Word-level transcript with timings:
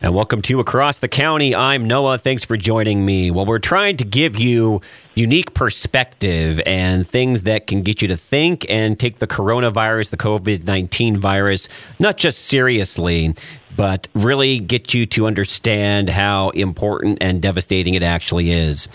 And 0.00 0.14
welcome 0.14 0.42
to 0.42 0.60
Across 0.60 1.00
the 1.00 1.08
County. 1.08 1.56
I'm 1.56 1.88
Noah. 1.88 2.18
Thanks 2.18 2.44
for 2.44 2.56
joining 2.56 3.04
me. 3.04 3.32
Well, 3.32 3.44
we're 3.44 3.58
trying 3.58 3.96
to 3.96 4.04
give 4.04 4.36
you 4.38 4.80
unique 5.16 5.54
perspective 5.54 6.60
and 6.64 7.04
things 7.04 7.42
that 7.42 7.66
can 7.66 7.82
get 7.82 8.00
you 8.00 8.06
to 8.06 8.16
think 8.16 8.64
and 8.68 8.96
take 8.96 9.18
the 9.18 9.26
coronavirus, 9.26 10.10
the 10.10 10.16
COVID 10.16 10.62
19 10.62 11.16
virus, 11.16 11.68
not 11.98 12.16
just 12.16 12.44
seriously, 12.44 13.34
but 13.76 14.06
really 14.14 14.60
get 14.60 14.94
you 14.94 15.04
to 15.06 15.26
understand 15.26 16.10
how 16.10 16.50
important 16.50 17.18
and 17.20 17.42
devastating 17.42 17.94
it 17.94 18.04
actually 18.04 18.52
is. 18.52 18.86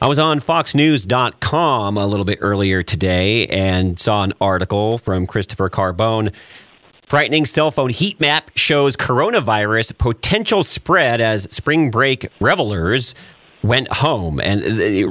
I 0.00 0.06
was 0.06 0.20
on 0.20 0.38
FoxNews.com 0.38 1.96
a 1.96 2.06
little 2.06 2.24
bit 2.24 2.38
earlier 2.40 2.84
today 2.84 3.48
and 3.48 3.98
saw 3.98 4.22
an 4.22 4.32
article 4.40 4.98
from 4.98 5.26
Christopher 5.26 5.68
Carbone 5.68 6.32
Frightening 7.12 7.44
cell 7.44 7.70
phone 7.70 7.90
heat 7.90 8.18
map 8.20 8.50
shows 8.54 8.96
coronavirus 8.96 9.98
potential 9.98 10.62
spread 10.62 11.20
as 11.20 11.42
spring 11.54 11.90
break 11.90 12.26
revelers 12.40 13.14
went 13.62 13.92
home. 13.92 14.40
And 14.40 14.62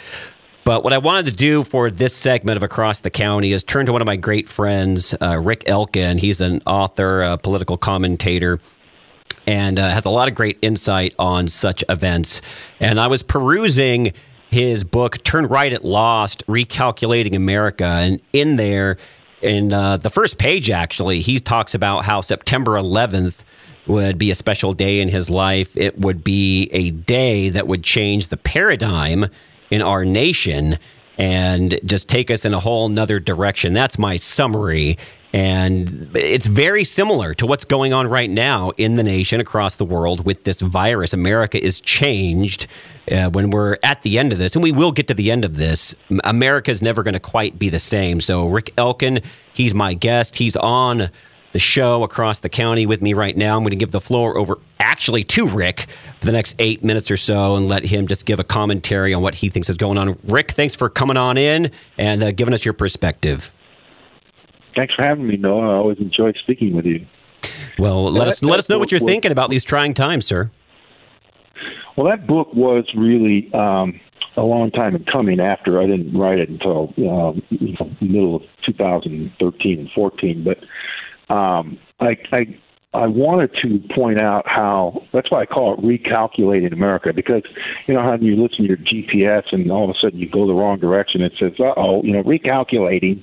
But 0.65 0.85
what 0.85 0.93
I 0.93 0.99
wanted 0.99 1.27
to 1.27 1.33
do 1.33 1.65
for 1.65 1.91
this 1.91 2.15
segment 2.15 2.57
of 2.57 2.63
Across 2.63 3.01
the 3.01 3.11
County 3.11 3.53
is 3.53 3.65
turn 3.65 3.87
to 3.87 3.93
one 3.93 4.03
of 4.03 4.07
my 4.07 4.17
great 4.17 4.49
friends, 4.49 5.15
uh, 5.21 5.39
Rick 5.39 5.65
Elkin. 5.67 6.19
He's 6.19 6.41
an 6.41 6.63
author, 6.67 7.23
a 7.23 7.39
political 7.39 7.77
commentator, 7.77 8.61
and 9.47 9.79
uh, 9.79 9.91
has 9.91 10.05
a 10.05 10.11
lot 10.11 10.29
of 10.29 10.35
great 10.35 10.59
insight 10.63 11.15
on 11.19 11.49
such 11.49 11.83
events. 11.89 12.43
And 12.79 13.01
I 13.01 13.07
was 13.07 13.23
perusing 13.23 14.13
his 14.51 14.85
book, 14.85 15.23
Turn 15.23 15.47
Right 15.47 15.73
at 15.73 15.85
Lost 15.85 16.47
Recalculating 16.47 17.35
America. 17.35 17.85
And 17.85 18.21
in 18.33 18.57
there, 18.57 18.99
in 19.43 19.73
uh, 19.73 19.97
the 19.97 20.11
first 20.11 20.39
page, 20.39 20.71
actually, 20.71 21.21
he 21.21 21.39
talks 21.39 21.75
about 21.75 22.05
how 22.05 22.21
September 22.21 22.73
11th 22.73 23.43
would 23.87 24.19
be 24.19 24.31
a 24.31 24.35
special 24.35 24.73
day 24.73 25.01
in 25.01 25.09
his 25.09 25.31
life. 25.31 25.77
It 25.77 25.99
would 25.99 26.23
be 26.23 26.69
a 26.73 26.91
day 26.91 27.49
that 27.49 27.67
would 27.67 27.83
change 27.83 28.29
the 28.29 28.37
paradigm 28.37 29.27
in 29.71 29.83
our 29.83 30.05
nation 30.05 30.79
and 31.21 31.79
just 31.85 32.09
take 32.09 32.31
us 32.31 32.47
in 32.47 32.55
a 32.55 32.59
whole 32.59 32.89
nother 32.89 33.21
direction. 33.21 33.75
That's 33.75 33.99
my 33.99 34.17
summary. 34.17 34.97
And 35.35 36.11
it's 36.17 36.47
very 36.47 36.83
similar 36.83 37.35
to 37.35 37.47
what's 37.47 37.67
going 37.67 37.93
on 37.93 38.09
right 38.09 38.31
now 38.31 38.71
in 38.79 38.97
the 38.97 39.03
nation 39.03 39.39
across 39.39 39.77
the 39.77 39.85
world 39.85 40.25
with 40.25 40.45
this 40.45 40.63
virus. 40.63 41.13
America 41.13 41.63
is 41.63 41.79
changed 41.79 42.67
uh, 43.13 43.29
when 43.29 43.51
we're 43.51 43.77
at 43.85 44.01
the 44.01 44.19
end 44.19 44.33
of 44.33 44.39
this, 44.39 44.57
and 44.57 44.63
we 44.63 44.73
will 44.73 44.93
get 44.93 45.09
to 45.09 45.15
the 45.15 45.31
end 45.31 45.45
of 45.45 45.57
this. 45.57 45.95
America 46.25 46.71
is 46.71 46.81
never 46.81 47.03
going 47.03 47.15
to 47.15 47.21
quite 47.21 47.59
be 47.59 47.69
the 47.69 47.79
same. 47.79 48.23
So, 48.23 48.49
Rick 48.49 48.73
Elkin, 48.79 49.21
he's 49.53 49.75
my 49.75 49.93
guest. 49.93 50.37
He's 50.37 50.57
on 50.57 51.11
the 51.53 51.59
show 51.59 52.03
across 52.03 52.41
the 52.41 52.49
county 52.49 52.87
with 52.87 53.03
me 53.03 53.13
right 53.13 53.37
now. 53.37 53.57
I'm 53.57 53.63
going 53.63 53.71
to 53.71 53.77
give 53.77 53.91
the 53.91 54.01
floor 54.01 54.37
over 54.37 54.59
actually 54.79 55.25
to 55.25 55.47
Rick 55.49 55.87
for 56.21 56.27
the 56.27 56.33
next 56.33 56.55
eight 56.59 56.85
minutes 56.85 57.11
or 57.11 57.17
so 57.17 57.57
and 57.57 57.69
let 57.69 57.85
him 57.85 58.07
just 58.07 58.27
give 58.27 58.39
a 58.39 58.45
commentary 58.45 59.13
on 59.13 59.23
what 59.23 59.37
he 59.37 59.49
thinks 59.49 59.69
is 59.69 59.77
going 59.77 59.99
on. 59.99 60.19
Rick, 60.25 60.53
thanks 60.53 60.75
for 60.75 60.89
coming 60.89 61.17
on 61.17 61.37
in 61.37 61.71
and 61.99 62.23
uh, 62.23 62.33
giving 62.33 62.55
us 62.55 62.65
your 62.65 62.75
perspective. 62.75 63.53
Thanks 64.77 64.95
for 64.95 65.03
having 65.03 65.27
me, 65.27 65.37
Noah. 65.37 65.75
I 65.75 65.77
always 65.77 65.99
enjoy 65.99 66.33
speaking 66.33 66.77
with 66.77 66.87
you. 66.87 67.07
Well, 67.79 68.11
let 68.11 68.29
us 68.29 68.43
let 68.43 68.59
us 68.59 68.69
know 68.69 68.79
what 68.79 68.91
you're 68.91 69.01
thinking 69.01 69.33
about 69.33 69.51
these 69.51 69.65
trying 69.65 69.95
times, 69.95 70.27
sir. 70.27 70.51
Well, 71.97 72.07
that 72.09 72.27
book 72.27 72.53
was 72.55 72.85
really 72.97 73.51
um, 73.53 73.99
a 74.37 74.43
long 74.43 74.71
time 74.71 74.95
in 74.95 75.05
coming. 75.05 75.41
After 75.41 75.81
I 75.81 75.87
didn't 75.87 76.17
write 76.17 76.39
it 76.39 76.49
until 76.49 76.93
um, 76.99 77.43
middle 78.01 78.37
of 78.37 78.43
2013 78.67 79.79
and 79.79 79.91
14, 79.95 80.45
but 80.45 80.59
um, 81.31 81.79
I, 82.01 82.17
I 82.33 82.61
I 82.93 83.07
wanted 83.07 83.55
to 83.63 83.79
point 83.95 84.21
out 84.21 84.49
how 84.49 85.07
that's 85.13 85.31
why 85.31 85.43
I 85.43 85.47
call 85.47 85.75
it 85.75 85.81
recalculating 85.81 86.73
America 86.73 87.13
because 87.15 87.43
you 87.87 87.95
know 87.95 88.03
how 88.03 88.17
you 88.17 88.35
listen 88.35 88.65
to 88.65 88.69
your 88.69 88.77
GPS 88.79 89.45
and 89.53 89.71
all 89.71 89.85
of 89.85 89.91
a 89.91 89.99
sudden 90.01 90.19
you 90.19 90.29
go 90.29 90.45
the 90.47 90.55
wrong 90.55 90.81
direction. 90.81 91.23
It 91.23 91.33
says, 91.39 91.53
"Uh 91.61 91.73
oh," 91.77 92.03
you 92.03 92.13
know, 92.13 92.25
recalculating. 92.25 93.23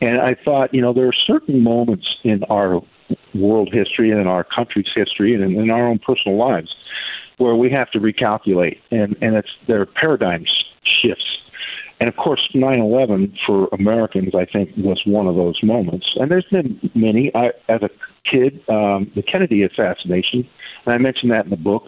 And 0.00 0.18
I 0.18 0.34
thought, 0.42 0.72
you 0.72 0.80
know, 0.80 0.94
there 0.94 1.06
are 1.06 1.12
certain 1.12 1.62
moments 1.62 2.06
in 2.24 2.42
our 2.44 2.80
world 3.34 3.68
history 3.70 4.10
and 4.10 4.18
in 4.18 4.26
our 4.26 4.44
country's 4.44 4.88
history 4.94 5.34
and 5.34 5.44
in, 5.44 5.60
in 5.60 5.70
our 5.70 5.86
own 5.86 5.98
personal 5.98 6.38
lives 6.38 6.74
where 7.36 7.54
we 7.54 7.70
have 7.70 7.90
to 7.90 8.00
recalculate, 8.00 8.78
and 8.90 9.14
and 9.20 9.36
it's 9.36 9.50
there 9.68 9.82
are 9.82 9.86
paradigm 9.86 10.46
shifts 11.02 11.41
and 12.02 12.08
of 12.08 12.16
course, 12.16 12.40
9 12.52 12.80
11 12.80 13.32
for 13.46 13.68
Americans, 13.70 14.34
I 14.34 14.44
think, 14.44 14.70
was 14.76 15.00
one 15.06 15.28
of 15.28 15.36
those 15.36 15.60
moments. 15.62 16.04
And 16.16 16.32
there's 16.32 16.48
been 16.50 16.90
many. 16.96 17.30
I, 17.32 17.50
as 17.68 17.80
a 17.82 17.90
kid, 18.28 18.60
um, 18.68 19.08
the 19.14 19.22
Kennedy 19.22 19.62
assassination, 19.62 20.44
and 20.84 20.94
I 20.94 20.98
mentioned 20.98 21.30
that 21.30 21.44
in 21.44 21.50
the 21.50 21.56
book, 21.56 21.84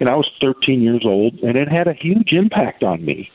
and 0.00 0.08
I 0.08 0.14
was 0.14 0.26
13 0.40 0.80
years 0.80 1.02
old, 1.04 1.34
and 1.40 1.58
it 1.58 1.68
had 1.68 1.88
a 1.88 1.92
huge 1.92 2.32
impact 2.32 2.82
on 2.82 3.04
me. 3.04 3.30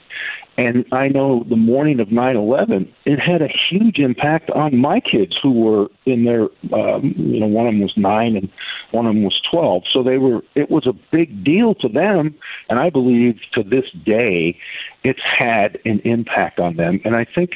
And 0.58 0.84
I 0.92 1.10
know 1.10 1.46
the 1.48 1.58
morning 1.58 2.00
of 2.00 2.08
9/11, 2.08 2.88
it 3.06 3.20
had 3.20 3.44
a 3.44 3.50
huge 3.70 4.00
impact 4.00 4.50
on 4.50 4.76
my 4.76 5.02
kids 5.02 5.38
who 5.44 5.52
were 5.52 5.92
in 6.08 6.24
their, 6.26 6.48
um, 6.74 7.14
you 7.18 7.40
know, 7.40 7.46
one 7.46 7.68
of 7.68 7.74
them 7.74 7.82
was 7.82 7.94
nine 7.98 8.36
and 8.36 8.50
one 8.96 9.06
of 9.06 9.14
them 9.14 9.24
was 9.24 9.40
12. 9.52 9.84
So 9.92 10.02
they 10.02 10.18
were. 10.18 10.42
It 10.56 10.72
was 10.72 10.88
a 10.88 10.94
big 11.12 11.44
deal 11.44 11.76
to 11.76 11.90
them, 11.90 12.34
and 12.70 12.80
I 12.80 12.90
believe 12.90 13.36
to 13.54 13.64
this 13.64 13.86
day, 14.06 14.58
it's 15.04 15.20
had 15.38 15.78
an 15.86 16.00
impact 16.06 16.60
on 16.60 16.78
them. 16.78 17.02
And 17.04 17.16
I 17.16 17.26
think 17.26 17.52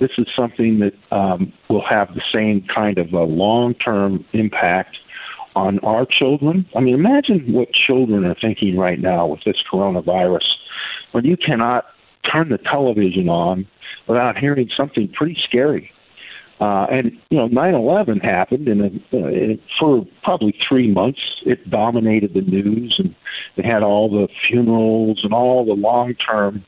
this 0.00 0.10
is 0.18 0.26
something 0.36 0.80
that 0.80 1.16
um, 1.16 1.52
will 1.68 1.84
have 1.88 2.08
the 2.14 2.22
same 2.34 2.66
kind 2.74 2.98
of 2.98 3.12
a 3.12 3.22
long-term 3.22 4.24
impact 4.32 4.96
on 5.54 5.78
our 5.80 6.06
children. 6.06 6.66
I 6.76 6.80
mean, 6.80 6.94
imagine 6.94 7.52
what 7.52 7.68
children 7.72 8.24
are 8.24 8.36
thinking 8.40 8.76
right 8.76 9.00
now 9.00 9.26
with 9.26 9.40
this 9.46 9.56
coronavirus, 9.72 10.46
when 11.12 11.24
you 11.24 11.36
cannot 11.36 11.84
turn 12.30 12.50
the 12.50 12.58
television 12.58 13.28
on 13.28 13.66
without 14.08 14.36
hearing 14.36 14.68
something 14.76 15.08
pretty 15.08 15.38
scary. 15.48 15.90
Uh, 16.60 16.86
and 16.90 17.12
you 17.30 17.38
know, 17.38 17.48
9/11 17.48 18.22
happened, 18.22 18.68
and 18.68 19.00
uh, 19.14 19.62
for 19.78 20.06
probably 20.22 20.54
three 20.68 20.90
months, 20.90 21.20
it 21.46 21.70
dominated 21.70 22.34
the 22.34 22.42
news, 22.42 22.96
and 22.98 23.14
it 23.56 23.64
had 23.64 23.82
all 23.82 24.10
the 24.10 24.28
funerals 24.46 25.20
and 25.22 25.32
all 25.32 25.64
the 25.64 25.72
long-term 25.72 26.62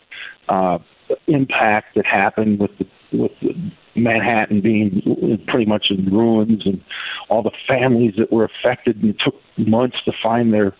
uh, 0.49 0.79
impact 1.27 1.95
that 1.95 2.07
happened 2.07 2.59
with 2.59 2.71
the, 2.79 2.87
with 3.19 3.33
the 3.43 3.55
Manhattan 3.95 4.63
being 4.63 5.43
pretty 5.47 5.67
much 5.67 5.89
in 5.91 6.07
ruins, 6.07 6.63
and 6.65 6.83
all 7.29 7.43
the 7.43 7.53
families 7.69 8.15
that 8.17 8.33
were 8.33 8.45
affected, 8.45 8.97
and 9.03 9.11
it 9.11 9.17
took 9.23 9.35
months 9.59 9.99
to 10.07 10.13
find 10.23 10.55
their 10.55 10.75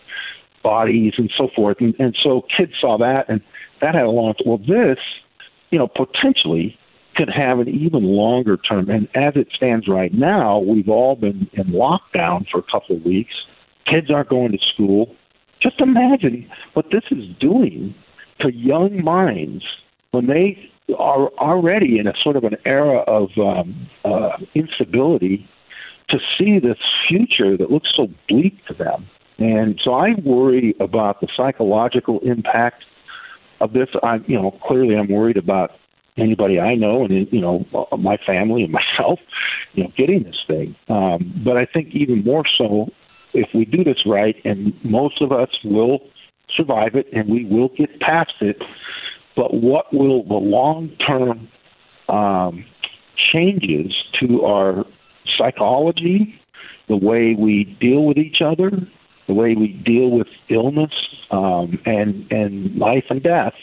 bodies 0.63 1.13
and 1.17 1.31
so 1.37 1.49
forth. 1.55 1.77
And, 1.79 1.93
and 1.99 2.17
so 2.23 2.41
kids 2.57 2.71
saw 2.81 2.97
that, 2.97 3.29
and 3.29 3.41
that 3.81 3.93
had 3.93 4.05
a 4.05 4.09
long. 4.09 4.33
Well, 4.43 4.57
this, 4.57 4.97
you 5.69 5.77
know, 5.77 5.87
potentially 5.87 6.79
could 7.15 7.29
have 7.29 7.59
an 7.59 7.69
even 7.69 8.03
longer 8.03 8.57
term. 8.57 8.89
And 8.89 9.07
as 9.15 9.33
it 9.35 9.47
stands 9.55 9.87
right 9.87 10.13
now, 10.13 10.59
we've 10.59 10.89
all 10.89 11.15
been 11.15 11.47
in 11.53 11.65
lockdown 11.67 12.45
for 12.51 12.59
a 12.59 12.71
couple 12.71 12.95
of 12.95 13.03
weeks. 13.03 13.33
Kids 13.85 14.09
aren't 14.09 14.29
going 14.29 14.51
to 14.51 14.57
school. 14.73 15.15
Just 15.61 15.79
imagine 15.79 16.49
what 16.73 16.85
this 16.91 17.03
is 17.11 17.23
doing 17.39 17.95
to 18.39 18.51
young 18.51 19.03
minds 19.03 19.63
when 20.11 20.27
they 20.27 20.57
are 20.97 21.29
already 21.39 21.97
in 21.99 22.07
a 22.07 22.13
sort 22.21 22.35
of 22.35 22.43
an 22.43 22.55
era 22.65 22.99
of 23.07 23.29
um, 23.37 23.89
uh, 24.03 24.37
instability 24.53 25.47
to 26.09 26.17
see 26.37 26.59
this 26.59 26.77
future 27.07 27.57
that 27.57 27.71
looks 27.71 27.89
so 27.95 28.07
bleak 28.27 28.53
to 28.67 28.73
them. 28.73 29.07
And 29.37 29.79
so 29.83 29.93
I 29.93 30.09
worry 30.23 30.75
about 30.79 31.21
the 31.21 31.27
psychological 31.35 32.19
impact 32.19 32.83
of 33.61 33.73
this. 33.73 33.87
I, 34.03 34.17
you 34.27 34.39
know, 34.39 34.51
clearly 34.67 34.95
I'm 34.95 35.09
worried 35.09 35.37
about 35.37 35.71
anybody 36.17 36.59
I 36.59 36.75
know 36.75 37.05
and 37.05 37.27
you 37.31 37.41
know 37.41 37.65
my 37.97 38.17
family 38.25 38.63
and 38.63 38.71
myself, 38.97 39.19
you 39.73 39.83
know, 39.83 39.89
getting 39.97 40.23
this 40.23 40.41
thing. 40.47 40.75
Um, 40.89 41.41
but 41.43 41.57
I 41.57 41.65
think 41.65 41.89
even 41.93 42.23
more 42.23 42.43
so 42.57 42.87
if 43.33 43.49
we 43.53 43.65
do 43.65 43.83
this 43.83 44.05
right, 44.05 44.35
and 44.45 44.73
most 44.83 45.21
of 45.21 45.31
us 45.31 45.49
will 45.63 45.99
survive 46.55 46.95
it 46.95 47.07
and 47.11 47.29
we 47.29 47.45
will 47.45 47.69
get 47.69 47.99
past 47.99 48.33
it. 48.41 48.57
But 49.35 49.53
what 49.53 49.91
will 49.93 50.23
the 50.23 50.35
long 50.35 50.91
term 51.05 51.47
um, 52.09 52.65
changes 53.33 53.93
to 54.19 54.43
our 54.43 54.85
psychology, 55.37 56.35
the 56.87 56.97
way 56.97 57.35
we 57.37 57.75
deal 57.79 58.05
with 58.05 58.17
each 58.17 58.41
other, 58.45 58.71
the 59.27 59.33
way 59.33 59.55
we 59.55 59.69
deal 59.85 60.11
with 60.11 60.27
illness 60.49 60.91
um, 61.31 61.79
and 61.85 62.31
and 62.31 62.75
life 62.75 63.05
and 63.09 63.23
death 63.23 63.53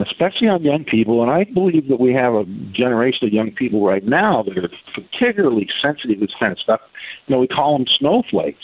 especially 0.00 0.48
on 0.48 0.62
young 0.62 0.84
people. 0.84 1.22
And 1.22 1.30
I 1.30 1.44
believe 1.44 1.88
that 1.88 2.00
we 2.00 2.12
have 2.14 2.34
a 2.34 2.44
generation 2.72 3.26
of 3.26 3.32
young 3.32 3.50
people 3.50 3.84
right 3.84 4.04
now 4.04 4.44
that 4.44 4.56
are 4.56 4.70
particularly 4.94 5.68
sensitive 5.82 6.20
to 6.20 6.26
this 6.26 6.34
kind 6.38 6.52
of 6.52 6.58
stuff. 6.58 6.80
You 7.26 7.34
know, 7.34 7.40
we 7.40 7.48
call 7.48 7.76
them 7.76 7.86
snowflakes. 7.98 8.62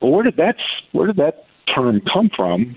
Well, 0.00 0.10
where 0.12 0.24
did 0.24 0.36
that 0.36 0.56
where 0.92 1.06
did 1.06 1.16
that 1.16 1.46
term 1.74 2.02
come 2.12 2.28
from? 2.34 2.76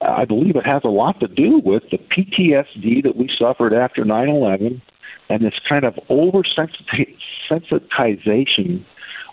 I 0.00 0.24
believe 0.24 0.56
it 0.56 0.66
has 0.66 0.82
a 0.84 0.88
lot 0.88 1.20
to 1.20 1.28
do 1.28 1.60
with 1.64 1.84
the 1.90 1.98
PTSD 1.98 3.04
that 3.04 3.16
we 3.16 3.30
suffered 3.38 3.72
after 3.72 4.04
9/11 4.04 4.82
and 5.28 5.44
this 5.44 5.54
kind 5.68 5.84
of 5.84 5.94
oversensitization 6.10 8.84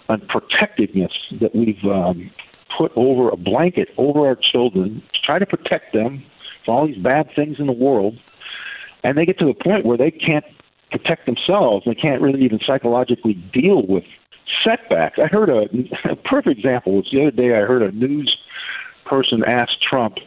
and 0.09 0.27
protectiveness 0.27 1.13
that 1.41 1.55
we've 1.55 1.83
um, 1.85 2.29
put 2.77 2.91
over 2.95 3.29
a 3.29 3.37
blanket 3.37 3.89
over 3.97 4.27
our 4.27 4.35
children 4.35 5.01
to 5.13 5.19
try 5.25 5.39
to 5.39 5.45
protect 5.45 5.93
them 5.93 6.23
all 6.67 6.87
these 6.87 6.97
bad 6.97 7.29
things 7.35 7.57
in 7.59 7.67
the 7.67 7.73
world. 7.73 8.17
And 9.03 9.17
they 9.17 9.25
get 9.25 9.39
to 9.39 9.45
the 9.45 9.53
point 9.53 9.85
where 9.85 9.97
they 9.97 10.11
can't 10.11 10.45
protect 10.91 11.25
themselves. 11.25 11.85
They 11.85 11.95
can't 11.95 12.21
really 12.21 12.43
even 12.43 12.59
psychologically 12.65 13.33
deal 13.53 13.85
with 13.87 14.03
setbacks. 14.63 15.19
I 15.21 15.27
heard 15.27 15.49
a, 15.49 15.65
a 16.11 16.15
perfect 16.15 16.59
example 16.59 16.93
was 16.93 17.07
the 17.11 17.21
other 17.21 17.31
day 17.31 17.55
I 17.55 17.61
heard 17.61 17.81
a 17.81 17.91
news 17.91 18.35
person 19.05 19.43
ask 19.45 19.71
Trump, 19.87 20.17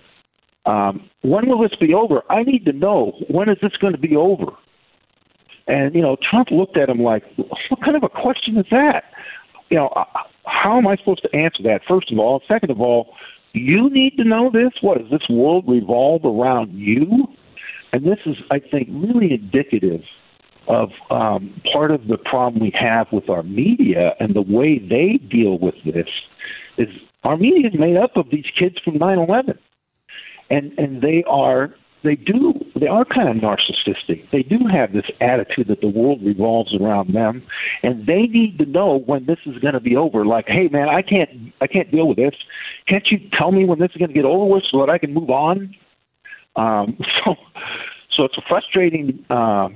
um, 0.65 1.09
when 1.23 1.49
will 1.49 1.61
this 1.61 1.75
be 1.79 1.93
over? 1.93 2.23
I 2.31 2.43
need 2.45 2.65
to 2.67 2.73
know 2.73 3.13
when 3.29 3.49
is 3.49 3.59
this 3.61 3.73
going 3.81 3.95
to 3.95 3.99
be 3.99 4.17
over? 4.17 4.47
And 5.67 5.95
you 5.95 6.03
know, 6.03 6.17
Trump 6.29 6.51
looked 6.51 6.77
at 6.77 6.89
him 6.89 7.01
like, 7.01 7.25
"What 7.37 7.83
kind 7.85 7.97
of 7.97 8.03
a 8.03 8.09
question 8.09 8.57
is 8.57 8.67
that?" 8.71 9.05
You 9.71 9.79
know, 9.79 9.89
uh, 9.89 10.05
how 10.45 10.77
am 10.77 10.87
I 10.87 10.97
supposed 10.97 11.23
to 11.23 11.35
answer 11.37 11.63
that? 11.65 11.83
First 11.89 12.13
of 12.13 12.19
all, 12.19 12.43
second 12.47 12.71
of 12.71 12.81
all, 12.81 13.15
you 13.55 13.91
need 13.91 14.17
to 14.17 14.25
know 14.25 14.51
this. 14.51 14.73
What 14.81 14.99
does 14.99 15.11
this 15.11 15.29
world 15.29 15.65
revolve 15.69 16.25
around 16.25 16.73
you? 16.73 17.27
And 17.93 18.05
this 18.05 18.19
is, 18.25 18.37
I 18.51 18.59
think, 18.59 18.89
really 18.91 19.33
indicative 19.33 20.01
of 20.69 20.91
um, 21.11 21.61
part 21.73 21.91
of 21.91 22.07
the 22.07 22.17
problem 22.17 22.63
we 22.63 22.73
have 22.79 23.09
with 23.13 23.29
our 23.29 23.43
media 23.43 24.13
and 24.21 24.35
the 24.35 24.43
way 24.43 24.79
they 24.79 25.19
deal 25.19 25.59
with 25.59 25.75
this. 25.85 26.09
Is 26.79 26.89
our 27.25 27.37
media 27.37 27.69
is 27.69 27.79
made 27.79 27.97
up 27.97 28.17
of 28.17 28.31
these 28.31 28.47
kids 28.59 28.77
from 28.83 28.99
9/11, 28.99 29.59
and 30.51 30.73
and 30.79 31.03
they 31.03 31.25
are 31.29 31.75
they 32.05 32.17
do 32.17 32.55
they 32.79 32.87
are 32.87 33.05
kind 33.05 33.29
of 33.29 33.37
narcissistic. 33.37 34.29
They 34.31 34.43
do 34.43 34.59
have 34.73 34.93
this 34.93 35.05
attitude 35.21 35.69
that 35.69 35.81
the 35.81 35.89
world 35.89 36.21
revolves 36.23 36.75
around 36.75 37.15
them, 37.15 37.43
and 37.83 38.07
they 38.07 38.23
need 38.23 38.59
to 38.59 38.67
know 38.67 39.01
when 39.07 39.27
this 39.27 39.39
is 39.47 39.59
going 39.59 39.75
to 39.75 39.81
be 39.81 39.97
over. 39.97 40.25
Like, 40.27 40.47
hey 40.49 40.69
man, 40.71 40.89
I 40.89 41.03
can't 41.03 41.31
I 41.61 41.67
can't 41.67 41.91
deal 41.91 42.09
with 42.09 42.17
this. 42.17 42.35
Can't 42.89 43.07
you 43.11 43.19
tell 43.39 43.53
me 43.53 43.65
when 43.65 43.79
this 43.79 43.91
is 43.91 43.97
going 43.97 44.09
to 44.11 44.15
get 44.15 44.25
over 44.25 44.47
with 44.47 44.65
so 44.71 44.81
that 44.81 44.91
I 44.91 44.99
can 44.99 45.15
move 45.15 45.31
on? 45.31 45.75
Um, 46.57 46.99
so 47.25 47.35
so 48.17 48.25
it's 48.25 48.37
a 48.37 48.43
frustrating. 48.49 49.25
Uh, 49.31 49.69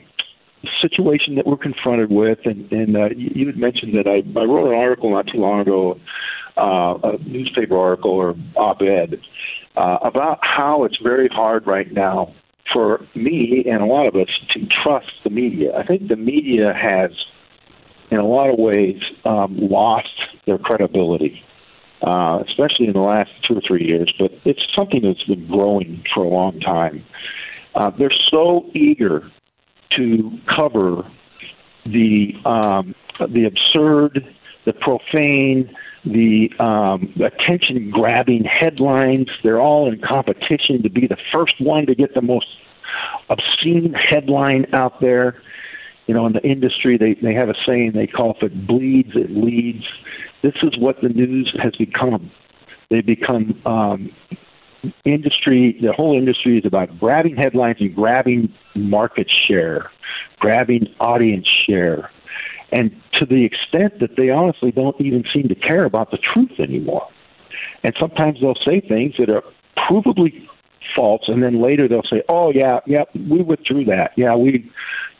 situation 0.82 1.36
that 1.36 1.46
we're 1.46 1.56
confronted 1.56 2.10
with, 2.10 2.38
and, 2.44 2.72
and 2.72 2.96
uh, 2.96 3.08
you, 3.14 3.30
you 3.34 3.46
had 3.46 3.56
mentioned 3.56 3.94
that 3.94 4.08
I, 4.08 4.26
I 4.38 4.44
wrote 4.44 4.66
an 4.66 4.76
article 4.76 5.12
not 5.12 5.28
too 5.32 5.38
long 5.38 5.60
ago, 5.60 6.00
uh, 6.56 6.98
a 7.04 7.18
newspaper 7.24 7.78
article 7.78 8.10
or 8.10 8.34
op-ed 8.56 9.20
uh, 9.76 9.98
about 10.02 10.38
how 10.42 10.84
it's 10.84 10.96
very 11.02 11.28
hard 11.28 11.66
right 11.66 11.92
now 11.92 12.34
for 12.72 13.06
me 13.14 13.64
and 13.66 13.82
a 13.82 13.86
lot 13.86 14.08
of 14.08 14.16
us 14.16 14.28
to 14.52 14.66
trust 14.82 15.10
the 15.24 15.30
media. 15.30 15.76
I 15.76 15.84
think 15.84 16.08
the 16.08 16.16
media 16.16 16.72
has, 16.74 17.10
in 18.10 18.18
a 18.18 18.26
lot 18.26 18.50
of 18.50 18.58
ways, 18.58 19.00
um, 19.24 19.56
lost 19.58 20.08
their 20.46 20.58
credibility, 20.58 21.42
uh, 22.02 22.42
especially 22.48 22.86
in 22.86 22.94
the 22.94 23.00
last 23.00 23.30
two 23.46 23.58
or 23.58 23.60
three 23.66 23.86
years. 23.86 24.12
But 24.18 24.32
it's 24.44 24.62
something 24.76 25.02
that's 25.02 25.22
been 25.24 25.46
growing 25.46 26.04
for 26.14 26.24
a 26.24 26.28
long 26.28 26.60
time. 26.60 27.04
Uh, 27.74 27.90
they're 27.90 28.10
so 28.30 28.70
eager 28.74 29.30
to 29.96 30.38
cover 30.58 31.08
the 31.84 32.34
um, 32.44 32.94
the 33.18 33.44
absurd, 33.44 34.34
the 34.64 34.72
profane, 34.72 35.74
the 36.06 36.48
um, 36.60 37.12
attention 37.16 37.90
grabbing 37.90 38.44
headlines. 38.44 39.28
They're 39.42 39.60
all 39.60 39.92
in 39.92 40.00
competition 40.00 40.82
to 40.84 40.90
be 40.90 41.06
the 41.06 41.16
first 41.34 41.54
one 41.60 41.86
to 41.86 41.94
get 41.94 42.14
the 42.14 42.22
most 42.22 42.46
obscene 43.28 43.92
headline 43.94 44.66
out 44.72 45.00
there. 45.00 45.42
You 46.06 46.14
know, 46.14 46.26
in 46.26 46.32
the 46.32 46.42
industry, 46.42 46.96
they, 46.96 47.14
they 47.14 47.34
have 47.34 47.48
a 47.48 47.54
saying 47.66 47.92
they 47.94 48.06
call 48.06 48.36
if 48.36 48.42
it 48.42 48.66
bleeds, 48.66 49.10
it 49.16 49.30
leads. 49.30 49.84
This 50.42 50.54
is 50.62 50.78
what 50.78 51.00
the 51.02 51.08
news 51.08 51.52
has 51.60 51.74
become. 51.74 52.30
They 52.88 53.00
become 53.00 53.60
um, 53.66 54.12
industry, 55.04 55.76
the 55.82 55.92
whole 55.92 56.16
industry 56.16 56.58
is 56.58 56.64
about 56.64 57.00
grabbing 57.00 57.34
headlines 57.36 57.78
and 57.80 57.92
grabbing 57.92 58.54
market 58.76 59.28
share, 59.48 59.90
grabbing 60.38 60.86
audience 61.00 61.48
share 61.68 62.10
and 62.76 62.90
to 63.14 63.24
the 63.24 63.44
extent 63.44 64.00
that 64.00 64.16
they 64.16 64.28
honestly 64.28 64.70
don't 64.70 65.00
even 65.00 65.24
seem 65.32 65.48
to 65.48 65.54
care 65.54 65.84
about 65.84 66.10
the 66.10 66.18
truth 66.18 66.60
anymore. 66.60 67.08
And 67.82 67.94
sometimes 67.98 68.38
they'll 68.40 68.62
say 68.66 68.80
things 68.80 69.14
that 69.18 69.30
are 69.30 69.42
provably 69.88 70.46
false, 70.94 71.22
and 71.26 71.42
then 71.42 71.62
later 71.62 71.88
they'll 71.88 72.10
say, 72.10 72.22
"Oh 72.28 72.52
yeah, 72.54 72.80
yeah, 72.86 73.04
we 73.14 73.42
withdrew 73.42 73.86
that. 73.86 74.12
Yeah, 74.16 74.36
we, 74.36 74.70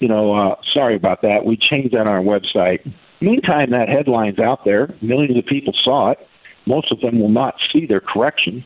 you 0.01 0.09
know, 0.09 0.35
uh, 0.35 0.57
sorry 0.75 0.97
about 0.97 1.23
that. 1.23 1.45
We 1.47 1.57
changed 1.57 1.95
that 1.95 2.11
on 2.11 2.17
our 2.17 2.23
website." 2.23 2.81
Meantime, 3.23 3.71
that 3.71 3.89
headline's 3.89 4.39
out 4.39 4.65
there. 4.67 4.95
Millions 5.01 5.39
of 5.39 5.47
people 5.47 5.73
saw 5.83 6.09
it. 6.09 6.19
Most 6.67 6.93
of 6.93 7.01
them 7.01 7.19
will 7.19 7.31
not 7.31 7.55
see 7.73 7.87
their 7.87 8.01
correction, 8.01 8.65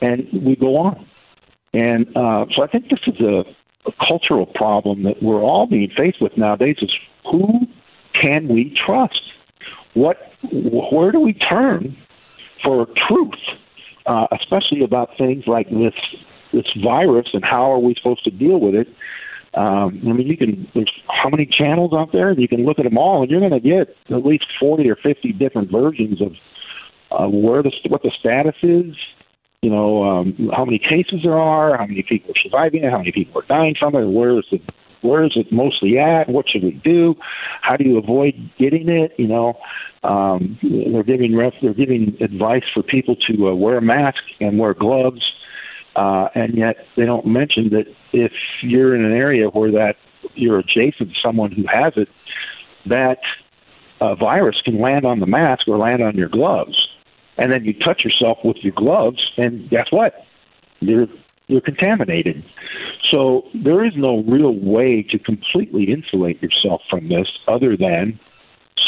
and 0.00 0.28
we 0.32 0.54
go 0.54 0.76
on. 0.76 1.06
And 1.74 2.06
uh, 2.16 2.46
so 2.54 2.62
I 2.62 2.68
think 2.68 2.88
this 2.90 3.00
is 3.08 3.20
a, 3.20 3.42
a 3.86 3.92
cultural 4.08 4.46
problem 4.46 5.02
that 5.02 5.20
we're 5.20 5.42
all 5.42 5.66
being 5.66 5.90
faced 5.96 6.20
with 6.20 6.36
nowadays. 6.36 6.76
Is 6.80 6.92
who 7.30 7.66
can 8.22 8.48
we 8.48 8.76
trust? 8.86 9.20
What, 9.94 10.18
where 10.52 11.12
do 11.12 11.20
we 11.20 11.34
turn 11.34 11.96
for 12.64 12.86
truth, 13.08 13.34
uh, 14.06 14.26
especially 14.32 14.82
about 14.82 15.16
things 15.18 15.44
like 15.46 15.68
this 15.70 15.94
this 16.52 16.66
virus 16.84 17.28
and 17.32 17.44
how 17.44 17.72
are 17.72 17.78
we 17.78 17.94
supposed 17.94 18.24
to 18.24 18.30
deal 18.30 18.58
with 18.58 18.74
it? 18.74 18.88
Um, 19.54 20.00
I 20.06 20.12
mean, 20.12 20.26
you 20.28 20.36
can. 20.36 20.68
There's 20.74 20.92
how 21.08 21.28
many 21.28 21.46
channels 21.46 21.92
out 21.96 22.12
there? 22.12 22.32
You 22.32 22.46
can 22.46 22.64
look 22.64 22.78
at 22.78 22.84
them 22.84 22.96
all, 22.96 23.22
and 23.22 23.30
you're 23.30 23.40
going 23.40 23.52
to 23.52 23.60
get 23.60 23.96
at 24.08 24.24
least 24.24 24.46
forty 24.60 24.88
or 24.88 24.96
fifty 24.96 25.32
different 25.32 25.72
versions 25.72 26.20
of 26.22 26.32
uh, 27.10 27.28
where 27.28 27.62
the 27.62 27.72
what 27.88 28.02
the 28.02 28.12
status 28.20 28.54
is. 28.62 28.94
You 29.62 29.70
know, 29.70 30.04
um, 30.04 30.50
how 30.54 30.64
many 30.64 30.78
cases 30.78 31.20
there 31.22 31.38
are, 31.38 31.76
how 31.76 31.84
many 31.84 32.02
people 32.02 32.30
are 32.30 32.40
surviving 32.42 32.82
how 32.84 32.98
many 32.98 33.12
people 33.12 33.42
are 33.42 33.46
dying 33.46 33.74
from 33.78 33.94
it, 33.94 34.06
where 34.06 34.38
is 34.38 34.44
the 34.50 34.60
where 35.02 35.24
is 35.24 35.32
it 35.36 35.52
mostly 35.52 35.98
at? 35.98 36.28
What 36.28 36.46
should 36.48 36.62
we 36.62 36.80
do? 36.84 37.14
How 37.62 37.76
do 37.76 37.84
you 37.84 37.98
avoid 37.98 38.34
getting 38.58 38.88
it? 38.88 39.12
You 39.18 39.28
know, 39.28 39.58
um, 40.02 40.58
they're 40.62 41.02
giving 41.02 41.36
ref, 41.36 41.54
they're 41.62 41.74
giving 41.74 42.16
advice 42.20 42.64
for 42.72 42.82
people 42.82 43.16
to 43.28 43.48
uh, 43.48 43.54
wear 43.54 43.78
a 43.78 43.82
mask 43.82 44.22
and 44.40 44.58
wear 44.58 44.74
gloves, 44.74 45.22
uh, 45.96 46.28
and 46.34 46.56
yet 46.56 46.76
they 46.96 47.04
don't 47.04 47.26
mention 47.26 47.70
that 47.70 47.86
if 48.12 48.32
you're 48.62 48.94
in 48.94 49.04
an 49.04 49.12
area 49.12 49.48
where 49.48 49.72
that 49.72 49.96
you're 50.34 50.58
adjacent 50.58 51.10
to 51.10 51.14
someone 51.22 51.52
who 51.52 51.64
has 51.66 51.92
it, 51.96 52.08
that 52.86 53.18
uh, 54.00 54.14
virus 54.14 54.56
can 54.64 54.80
land 54.80 55.04
on 55.04 55.20
the 55.20 55.26
mask 55.26 55.68
or 55.68 55.76
land 55.76 56.02
on 56.02 56.16
your 56.16 56.28
gloves, 56.28 56.88
and 57.36 57.52
then 57.52 57.64
you 57.64 57.74
touch 57.74 58.02
yourself 58.04 58.38
with 58.44 58.56
your 58.62 58.74
gloves, 58.74 59.18
and 59.36 59.68
guess 59.68 59.86
what? 59.90 60.24
You're 60.80 61.06
you're 61.50 61.60
contaminated. 61.60 62.44
So 63.10 63.42
there 63.54 63.84
is 63.84 63.92
no 63.96 64.22
real 64.22 64.54
way 64.54 65.04
to 65.10 65.18
completely 65.18 65.90
insulate 65.90 66.40
yourself 66.42 66.80
from 66.88 67.08
this 67.08 67.26
other 67.48 67.76
than 67.76 68.18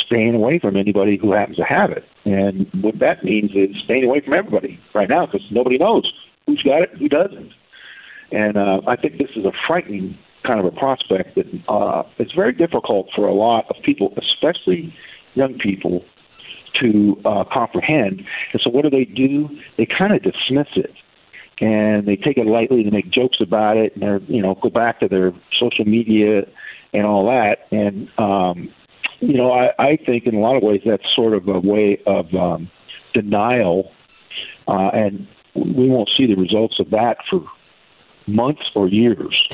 staying 0.06 0.34
away 0.34 0.58
from 0.58 0.76
anybody 0.76 1.18
who 1.20 1.32
happens 1.32 1.56
to 1.56 1.64
have 1.64 1.90
it. 1.90 2.04
And 2.24 2.66
what 2.82 2.98
that 3.00 3.24
means 3.24 3.50
is 3.52 3.74
staying 3.84 4.04
away 4.04 4.20
from 4.20 4.34
everybody 4.34 4.78
right 4.94 5.08
now 5.08 5.26
because 5.26 5.42
nobody 5.50 5.78
knows 5.78 6.10
who's 6.46 6.62
got 6.62 6.82
it, 6.82 6.90
who 6.98 7.08
doesn't. 7.08 7.50
And 8.30 8.56
uh, 8.56 8.80
I 8.86 8.96
think 8.96 9.18
this 9.18 9.30
is 9.36 9.44
a 9.44 9.52
frightening 9.66 10.16
kind 10.46 10.58
of 10.58 10.66
a 10.66 10.70
prospect 10.70 11.36
that 11.36 11.46
uh, 11.68 12.02
it's 12.18 12.32
very 12.32 12.52
difficult 12.52 13.08
for 13.14 13.26
a 13.26 13.34
lot 13.34 13.64
of 13.70 13.76
people, 13.84 14.12
especially 14.16 14.94
young 15.34 15.58
people, 15.58 16.04
to 16.80 17.16
uh, 17.24 17.44
comprehend. 17.52 18.22
And 18.52 18.62
so 18.62 18.70
what 18.70 18.82
do 18.82 18.90
they 18.90 19.04
do? 19.04 19.48
They 19.76 19.86
kind 19.86 20.12
of 20.14 20.22
dismiss 20.22 20.68
it 20.76 20.92
and 21.60 22.06
they 22.06 22.16
take 22.16 22.36
it 22.38 22.46
lightly. 22.46 22.82
They 22.82 22.90
make 22.90 23.10
jokes 23.10 23.38
about 23.40 23.76
it, 23.76 23.94
and 23.94 24.02
they're 24.02 24.20
you 24.22 24.42
know 24.42 24.56
go 24.60 24.70
back 24.70 25.00
to 25.00 25.08
their 25.08 25.32
social 25.58 25.84
media 25.84 26.42
and 26.92 27.06
all 27.06 27.26
that. 27.26 27.66
And 27.70 28.08
um, 28.18 28.72
you 29.20 29.34
know, 29.34 29.52
I, 29.52 29.70
I 29.78 29.96
think 30.04 30.26
in 30.26 30.34
a 30.34 30.40
lot 30.40 30.56
of 30.56 30.62
ways 30.62 30.82
that's 30.84 31.04
sort 31.14 31.34
of 31.34 31.48
a 31.48 31.60
way 31.60 32.00
of 32.06 32.34
um, 32.34 32.70
denial, 33.14 33.90
uh, 34.66 34.90
and 34.92 35.26
we 35.54 35.88
won't 35.88 36.10
see 36.16 36.26
the 36.26 36.34
results 36.34 36.80
of 36.80 36.90
that 36.90 37.18
for 37.30 37.44
months 38.26 38.62
or 38.74 38.88
years. 38.88 39.48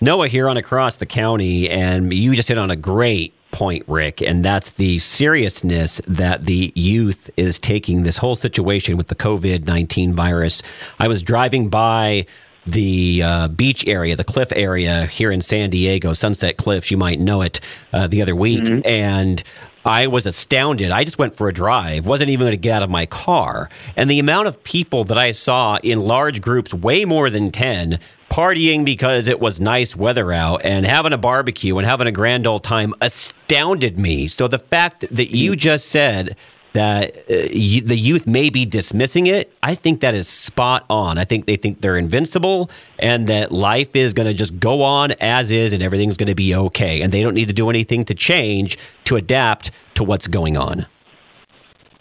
Noah 0.00 0.28
here 0.28 0.48
on 0.48 0.56
Across 0.56 0.96
the 0.96 1.06
County, 1.06 1.68
and 1.70 2.12
you 2.12 2.34
just 2.34 2.48
hit 2.48 2.58
on 2.58 2.70
a 2.70 2.76
great 2.76 3.35
point, 3.56 3.84
Rick, 3.88 4.20
and 4.20 4.44
that's 4.44 4.68
the 4.72 4.98
seriousness 4.98 6.02
that 6.06 6.44
the 6.44 6.72
youth 6.74 7.30
is 7.38 7.58
taking 7.58 8.02
this 8.02 8.18
whole 8.18 8.34
situation 8.34 8.98
with 8.98 9.08
the 9.08 9.14
COVID 9.14 9.66
19 9.66 10.12
virus. 10.12 10.62
I 10.98 11.08
was 11.08 11.22
driving 11.22 11.70
by 11.70 12.26
the 12.66 13.22
uh, 13.24 13.48
beach 13.48 13.86
area, 13.86 14.14
the 14.14 14.24
cliff 14.24 14.52
area 14.54 15.06
here 15.06 15.30
in 15.30 15.40
San 15.40 15.70
Diego, 15.70 16.12
Sunset 16.12 16.58
Cliffs. 16.58 16.90
You 16.90 16.98
might 16.98 17.18
know 17.18 17.40
it 17.40 17.60
uh, 17.94 18.06
the 18.06 18.20
other 18.20 18.36
week, 18.36 18.62
mm-hmm. 18.62 18.86
and 18.86 19.42
I 19.86 20.08
was 20.08 20.26
astounded. 20.26 20.90
I 20.90 21.04
just 21.04 21.16
went 21.16 21.36
for 21.36 21.48
a 21.48 21.54
drive, 21.54 22.06
wasn't 22.06 22.30
even 22.30 22.46
going 22.46 22.50
to 22.50 22.56
get 22.56 22.74
out 22.76 22.82
of 22.82 22.90
my 22.90 23.06
car. 23.06 23.70
And 23.94 24.10
the 24.10 24.18
amount 24.18 24.48
of 24.48 24.64
people 24.64 25.04
that 25.04 25.16
I 25.16 25.30
saw 25.30 25.78
in 25.80 26.04
large 26.04 26.42
groups, 26.42 26.74
way 26.74 27.04
more 27.04 27.30
than 27.30 27.52
10, 27.52 28.00
partying 28.28 28.84
because 28.84 29.28
it 29.28 29.38
was 29.38 29.60
nice 29.60 29.94
weather 29.94 30.32
out 30.32 30.62
and 30.64 30.84
having 30.84 31.12
a 31.12 31.18
barbecue 31.18 31.78
and 31.78 31.86
having 31.86 32.08
a 32.08 32.12
grand 32.12 32.48
old 32.48 32.64
time 32.64 32.92
astounded 33.00 33.96
me. 33.96 34.26
So 34.26 34.48
the 34.48 34.58
fact 34.58 35.06
that 35.14 35.30
you 35.30 35.52
mm. 35.52 35.56
just 35.56 35.86
said 35.86 36.36
that 36.76 37.16
uh, 37.16 37.24
the 37.28 37.96
youth 37.96 38.26
may 38.26 38.50
be 38.50 38.66
dismissing 38.66 39.26
it. 39.26 39.50
I 39.62 39.74
think 39.74 40.00
that 40.02 40.14
is 40.14 40.28
spot 40.28 40.84
on. 40.90 41.16
I 41.16 41.24
think 41.24 41.46
they 41.46 41.56
think 41.56 41.80
they're 41.80 41.96
invincible 41.96 42.70
and 42.98 43.26
that 43.28 43.50
life 43.50 43.96
is 43.96 44.12
going 44.12 44.28
to 44.28 44.34
just 44.34 44.60
go 44.60 44.82
on 44.82 45.12
as 45.12 45.50
is 45.50 45.72
and 45.72 45.82
everything's 45.82 46.18
going 46.18 46.28
to 46.28 46.34
be 46.34 46.54
okay. 46.54 47.00
And 47.00 47.12
they 47.12 47.22
don't 47.22 47.34
need 47.34 47.48
to 47.48 47.54
do 47.54 47.70
anything 47.70 48.04
to 48.04 48.14
change 48.14 48.76
to 49.04 49.16
adapt 49.16 49.70
to 49.94 50.04
what's 50.04 50.26
going 50.26 50.58
on. 50.58 50.86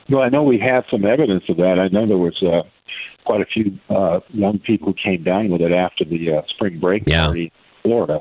Well, 0.10 0.22
I 0.22 0.30
know 0.30 0.44
we 0.44 0.60
have 0.60 0.84
some 0.92 1.06
evidence 1.06 1.46
of 1.48 1.58
that. 1.58 1.80
I 1.80 1.88
know 1.88 2.06
there 2.06 2.18
was 2.18 2.42
uh, 2.44 2.64
quite 3.26 3.42
a 3.42 3.46
few 3.46 3.80
uh, 3.90 4.20
young 4.30 4.60
people 4.60 4.90
who 4.90 4.94
came 4.94 5.24
down 5.24 5.50
with 5.50 5.62
it 5.62 5.72
after 5.72 6.04
the 6.04 6.34
uh, 6.34 6.42
spring 6.50 6.80
break 6.80 7.04
yeah. 7.08 7.26
party 7.26 7.46
in 7.46 7.52
Florida. 7.82 8.20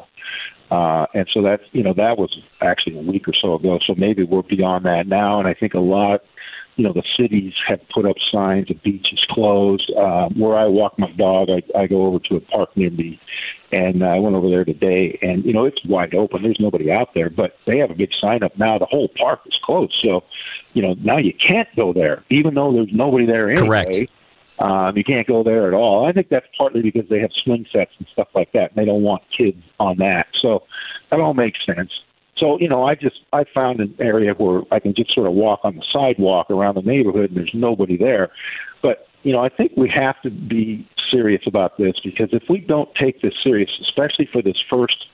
Uh, 0.70 1.06
and 1.14 1.28
so 1.34 1.42
that's 1.42 1.62
you 1.73 1.82
know 1.82 1.92
that 1.92 2.16
was 2.16 2.34
actually 2.62 2.99
a 2.99 3.02
week 3.02 3.28
or 3.28 3.34
so 3.40 3.54
ago. 3.54 3.78
So 3.87 3.94
maybe 3.96 4.25
we're 4.25 4.42
beyond 4.42 4.87
that 4.87 5.06
now. 5.06 5.38
And 5.38 5.46
I 5.46 5.54
think 5.54 5.75
a 5.75 5.78
lot 5.78 6.23
you 6.76 6.84
know, 6.84 6.92
the 6.92 7.04
cities 7.16 7.52
have 7.68 7.80
put 7.92 8.04
up 8.04 8.16
signs, 8.32 8.68
the 8.68 8.74
beach 8.74 9.06
is 9.12 9.24
closed. 9.30 9.92
Uh, 9.96 10.28
where 10.30 10.56
I 10.56 10.66
walk 10.66 10.98
my 10.98 11.10
dog, 11.12 11.48
I, 11.50 11.78
I 11.78 11.86
go 11.86 12.06
over 12.06 12.18
to 12.30 12.36
a 12.36 12.40
park 12.40 12.76
near 12.76 12.90
me, 12.90 13.20
and 13.72 14.04
I 14.04 14.18
went 14.18 14.34
over 14.34 14.48
there 14.48 14.64
today, 14.64 15.18
and, 15.22 15.44
you 15.44 15.52
know, 15.52 15.64
it's 15.64 15.84
wide 15.84 16.14
open. 16.14 16.42
There's 16.42 16.60
nobody 16.60 16.90
out 16.90 17.14
there, 17.14 17.30
but 17.30 17.56
they 17.66 17.78
have 17.78 17.90
a 17.90 17.94
big 17.94 18.10
sign 18.20 18.42
up 18.42 18.58
now. 18.58 18.78
The 18.78 18.86
whole 18.86 19.08
park 19.16 19.40
is 19.46 19.58
closed. 19.64 19.94
So, 20.00 20.24
you 20.72 20.82
know, 20.82 20.94
now 20.94 21.18
you 21.18 21.32
can't 21.32 21.68
go 21.76 21.92
there, 21.92 22.24
even 22.30 22.54
though 22.54 22.72
there's 22.72 22.92
nobody 22.92 23.26
there 23.26 23.50
anyway. 23.50 23.66
Correct. 23.66 24.10
Um, 24.58 24.96
you 24.96 25.02
can't 25.02 25.26
go 25.26 25.42
there 25.42 25.66
at 25.66 25.74
all. 25.74 26.06
I 26.06 26.12
think 26.12 26.28
that's 26.28 26.46
partly 26.56 26.80
because 26.82 27.08
they 27.08 27.18
have 27.18 27.30
swing 27.44 27.66
sets 27.72 27.90
and 27.98 28.06
stuff 28.12 28.28
like 28.34 28.52
that. 28.52 28.70
And 28.70 28.76
they 28.76 28.84
don't 28.84 29.02
want 29.02 29.22
kids 29.36 29.60
on 29.80 29.96
that. 29.98 30.26
So 30.40 30.62
that 31.10 31.18
all 31.18 31.34
makes 31.34 31.58
sense. 31.66 31.90
So, 32.36 32.58
you 32.58 32.68
know, 32.68 32.84
I 32.84 32.94
just 32.94 33.20
I 33.32 33.44
found 33.54 33.80
an 33.80 33.94
area 34.00 34.32
where 34.34 34.62
I 34.72 34.80
can 34.80 34.94
just 34.94 35.14
sort 35.14 35.26
of 35.26 35.34
walk 35.34 35.60
on 35.62 35.76
the 35.76 35.84
sidewalk 35.92 36.50
around 36.50 36.74
the 36.74 36.82
neighborhood 36.82 37.30
and 37.30 37.36
there's 37.36 37.54
nobody 37.54 37.96
there. 37.96 38.30
But, 38.82 39.06
you 39.22 39.32
know, 39.32 39.40
I 39.40 39.48
think 39.48 39.72
we 39.76 39.88
have 39.88 40.20
to 40.22 40.30
be 40.30 40.88
serious 41.10 41.42
about 41.46 41.78
this 41.78 41.94
because 42.02 42.30
if 42.32 42.42
we 42.48 42.58
don't 42.58 42.92
take 42.96 43.22
this 43.22 43.34
serious, 43.42 43.70
especially 43.80 44.28
for 44.32 44.42
this 44.42 44.56
first, 44.68 45.06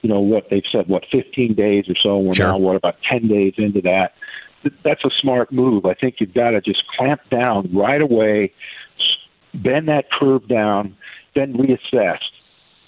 you 0.00 0.08
know, 0.08 0.20
what 0.20 0.48
they've 0.50 0.64
said, 0.70 0.88
what, 0.88 1.04
15 1.12 1.54
days 1.54 1.84
or 1.88 1.94
so, 2.02 2.18
we're 2.18 2.34
sure. 2.34 2.48
now, 2.48 2.58
what, 2.58 2.76
about 2.76 2.96
10 3.08 3.28
days 3.28 3.54
into 3.58 3.80
that, 3.82 4.14
that's 4.84 5.04
a 5.04 5.10
smart 5.20 5.52
move. 5.52 5.84
I 5.86 5.94
think 5.94 6.16
you've 6.18 6.34
got 6.34 6.50
to 6.50 6.60
just 6.60 6.82
clamp 6.96 7.20
down 7.30 7.70
right 7.74 8.00
away, 8.00 8.52
bend 9.54 9.88
that 9.88 10.10
curve 10.10 10.48
down, 10.48 10.96
then 11.34 11.54
reassess 11.54 12.18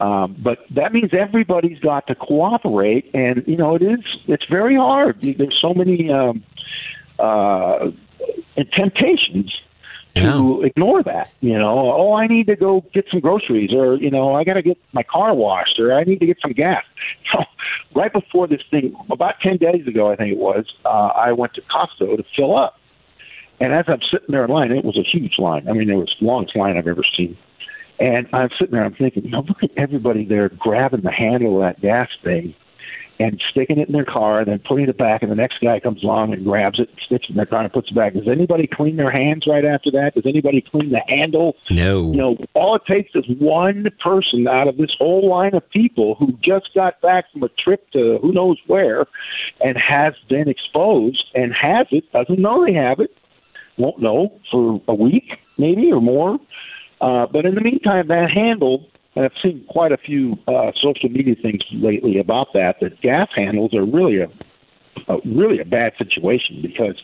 um, 0.00 0.36
but 0.42 0.58
that 0.74 0.92
means 0.92 1.10
everybody's 1.12 1.78
got 1.78 2.06
to 2.08 2.14
cooperate, 2.14 3.10
and 3.14 3.44
you 3.46 3.56
know 3.56 3.74
it 3.74 3.82
is 3.82 4.00
it's 4.26 4.44
very 4.50 4.76
hard. 4.76 5.20
There's 5.20 5.58
so 5.60 5.72
many 5.72 6.10
um, 6.10 6.42
uh, 7.18 7.90
temptations 8.76 9.52
yeah. 10.14 10.32
to 10.32 10.62
ignore 10.62 11.02
that. 11.02 11.32
You 11.40 11.58
know, 11.58 11.92
oh, 11.92 12.14
I 12.14 12.26
need 12.26 12.46
to 12.48 12.56
go 12.56 12.84
get 12.92 13.06
some 13.10 13.20
groceries, 13.20 13.72
or 13.72 13.96
you 13.96 14.10
know, 14.10 14.34
I 14.34 14.44
got 14.44 14.54
to 14.54 14.62
get 14.62 14.78
my 14.92 15.02
car 15.02 15.34
washed, 15.34 15.78
or 15.78 15.92
I 15.92 16.04
need 16.04 16.20
to 16.20 16.26
get 16.26 16.38
some 16.42 16.52
gas. 16.52 16.82
So, 17.32 17.44
right 17.94 18.12
before 18.12 18.46
this 18.46 18.62
thing, 18.70 18.96
about 19.10 19.36
ten 19.42 19.56
days 19.56 19.86
ago, 19.86 20.10
I 20.10 20.16
think 20.16 20.32
it 20.32 20.38
was, 20.38 20.66
uh, 20.84 20.88
I 20.88 21.32
went 21.32 21.54
to 21.54 21.62
Costco 21.62 22.16
to 22.16 22.24
fill 22.36 22.56
up, 22.56 22.78
and 23.60 23.72
as 23.72 23.84
I'm 23.88 24.00
sitting 24.10 24.28
there 24.28 24.44
in 24.44 24.50
line, 24.50 24.72
it 24.72 24.84
was 24.84 24.96
a 24.96 25.02
huge 25.02 25.38
line. 25.38 25.68
I 25.68 25.72
mean, 25.72 25.88
it 25.88 25.94
was 25.94 26.14
the 26.20 26.26
longest 26.26 26.56
line 26.56 26.76
I've 26.76 26.88
ever 26.88 27.04
seen. 27.16 27.36
And 28.00 28.26
I'm 28.32 28.48
sitting 28.58 28.72
there, 28.72 28.84
I'm 28.84 28.94
thinking, 28.94 29.24
you 29.24 29.30
know, 29.30 29.44
look 29.46 29.62
at 29.62 29.70
everybody 29.76 30.24
there 30.24 30.48
grabbing 30.48 31.02
the 31.02 31.12
handle 31.12 31.56
of 31.56 31.62
that 31.62 31.80
gas 31.80 32.08
thing 32.22 32.54
and 33.20 33.40
sticking 33.50 33.78
it 33.78 33.88
in 33.88 33.92
their 33.92 34.04
car 34.04 34.40
and 34.40 34.48
then 34.48 34.60
putting 34.66 34.88
it 34.88 34.98
back, 34.98 35.22
and 35.22 35.30
the 35.30 35.36
next 35.36 35.60
guy 35.62 35.78
comes 35.78 36.02
along 36.02 36.32
and 36.32 36.44
grabs 36.44 36.80
it, 36.80 36.88
and 36.88 36.98
sticks 37.06 37.26
it 37.28 37.30
in 37.30 37.36
their 37.36 37.46
car, 37.46 37.62
and 37.62 37.72
puts 37.72 37.90
it 37.90 37.94
back. 37.94 38.12
Does 38.14 38.26
anybody 38.26 38.66
clean 38.66 38.96
their 38.96 39.10
hands 39.10 39.44
right 39.46 39.64
after 39.64 39.90
that? 39.92 40.12
Does 40.14 40.26
anybody 40.26 40.64
clean 40.68 40.90
the 40.90 41.00
handle? 41.06 41.54
No. 41.70 42.10
You 42.10 42.16
know, 42.16 42.36
all 42.54 42.74
it 42.74 42.82
takes 42.88 43.14
is 43.14 43.24
one 43.38 43.86
person 44.02 44.48
out 44.48 44.68
of 44.68 44.76
this 44.76 44.90
whole 44.98 45.28
line 45.28 45.54
of 45.54 45.68
people 45.70 46.16
who 46.16 46.32
just 46.42 46.70
got 46.74 47.00
back 47.00 47.26
from 47.32 47.44
a 47.44 47.48
trip 47.50 47.88
to 47.92 48.18
who 48.20 48.32
knows 48.32 48.58
where 48.66 49.06
and 49.60 49.76
has 49.78 50.14
been 50.28 50.48
exposed 50.48 51.24
and 51.34 51.52
has 51.54 51.86
it, 51.92 52.10
doesn't 52.12 52.40
know 52.40 52.64
they 52.64 52.74
have 52.74 52.98
it, 52.98 53.16
won't 53.76 54.00
know 54.00 54.40
for 54.50 54.80
a 54.88 54.94
week 54.94 55.24
maybe 55.56 55.90
or 55.92 56.00
more 56.00 56.38
uh, 57.00 57.26
but 57.32 57.44
in 57.44 57.54
the 57.54 57.60
meantime, 57.60 58.08
that 58.08 58.30
handle, 58.30 58.86
and 59.16 59.24
I've 59.24 59.32
seen 59.42 59.64
quite 59.68 59.92
a 59.92 59.96
few 59.96 60.36
uh, 60.48 60.72
social 60.80 61.08
media 61.08 61.34
things 61.40 61.62
lately 61.72 62.18
about 62.18 62.48
that, 62.54 62.76
that 62.80 63.00
gas 63.00 63.28
handles 63.34 63.74
are 63.74 63.84
really 63.84 64.20
a, 64.20 64.28
a 65.12 65.18
really 65.24 65.60
a 65.60 65.64
bad 65.64 65.92
situation 65.98 66.60
because 66.62 67.00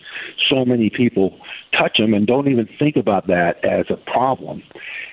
so 0.48 0.64
many 0.64 0.90
people 0.90 1.38
touch 1.76 1.98
them 1.98 2.14
and 2.14 2.26
don't 2.26 2.48
even 2.48 2.68
think 2.78 2.96
about 2.96 3.26
that 3.26 3.64
as 3.64 3.86
a 3.90 3.96
problem. 4.10 4.62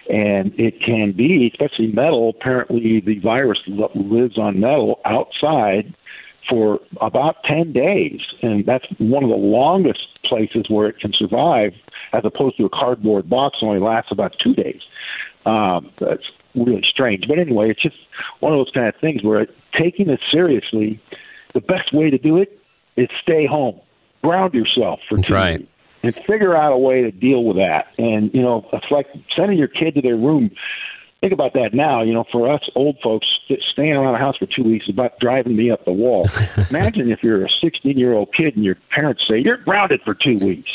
And 0.09 0.53
it 0.57 0.81
can 0.81 1.11
be, 1.11 1.51
especially 1.51 1.87
metal. 1.87 2.29
Apparently, 2.39 3.01
the 3.05 3.19
virus 3.19 3.59
lives 3.67 4.37
on 4.37 4.59
metal 4.59 5.01
outside 5.05 5.93
for 6.49 6.79
about 7.01 7.43
10 7.45 7.73
days. 7.73 8.21
And 8.41 8.65
that's 8.65 8.85
one 8.97 9.23
of 9.23 9.29
the 9.29 9.35
longest 9.35 10.07
places 10.23 10.65
where 10.69 10.87
it 10.87 10.99
can 10.99 11.13
survive, 11.13 11.73
as 12.13 12.23
opposed 12.25 12.57
to 12.57 12.65
a 12.65 12.69
cardboard 12.69 13.29
box 13.29 13.57
only 13.61 13.79
lasts 13.79 14.11
about 14.11 14.35
two 14.43 14.53
days. 14.53 14.81
Um, 15.45 15.91
that's 15.99 16.23
really 16.55 16.83
strange. 16.89 17.27
But 17.27 17.39
anyway, 17.39 17.69
it's 17.69 17.81
just 17.81 17.97
one 18.39 18.53
of 18.53 18.59
those 18.59 18.71
kind 18.73 18.87
of 18.87 18.95
things 18.99 19.23
where 19.23 19.47
taking 19.77 20.09
it 20.09 20.19
seriously, 20.31 21.01
the 21.53 21.61
best 21.61 21.93
way 21.93 22.09
to 22.09 22.17
do 22.17 22.37
it 22.37 22.59
is 22.95 23.07
stay 23.21 23.45
home, 23.45 23.79
ground 24.23 24.53
yourself 24.53 24.99
for 25.07 25.17
two 25.17 25.33
right. 25.33 25.67
and 26.03 26.15
figure 26.27 26.55
out 26.55 26.73
a 26.73 26.77
way 26.77 27.01
to 27.01 27.11
deal 27.11 27.43
with 27.43 27.57
that. 27.57 27.87
And, 27.97 28.33
you 28.33 28.41
know, 28.41 28.67
it's 28.73 28.91
like 28.91 29.07
sending 29.35 29.57
your 29.57 29.67
kid 29.67 29.95
to 29.95 30.01
their 30.01 30.17
room 30.17 30.51
think 31.21 31.33
about 31.33 31.53
that 31.53 31.73
now. 31.73 32.01
You 32.01 32.13
know, 32.13 32.25
for 32.31 32.51
us 32.51 32.61
old 32.75 32.97
folks, 33.03 33.27
staying 33.71 33.93
around 33.93 34.13
the 34.13 34.19
house 34.19 34.37
for 34.37 34.45
two 34.45 34.63
weeks 34.63 34.85
is 34.85 34.93
about 34.93 35.19
driving 35.19 35.55
me 35.55 35.71
up 35.71 35.85
the 35.85 35.91
wall. 35.91 36.27
Imagine 36.69 37.11
if 37.11 37.23
you're 37.23 37.45
a 37.45 37.49
16 37.61 37.97
year 37.97 38.13
old 38.13 38.33
kid 38.35 38.55
and 38.55 38.63
your 38.63 38.77
parents 38.91 39.23
say 39.29 39.39
you're 39.39 39.57
grounded 39.57 40.01
for 40.03 40.13
two 40.13 40.37
weeks. 40.45 40.69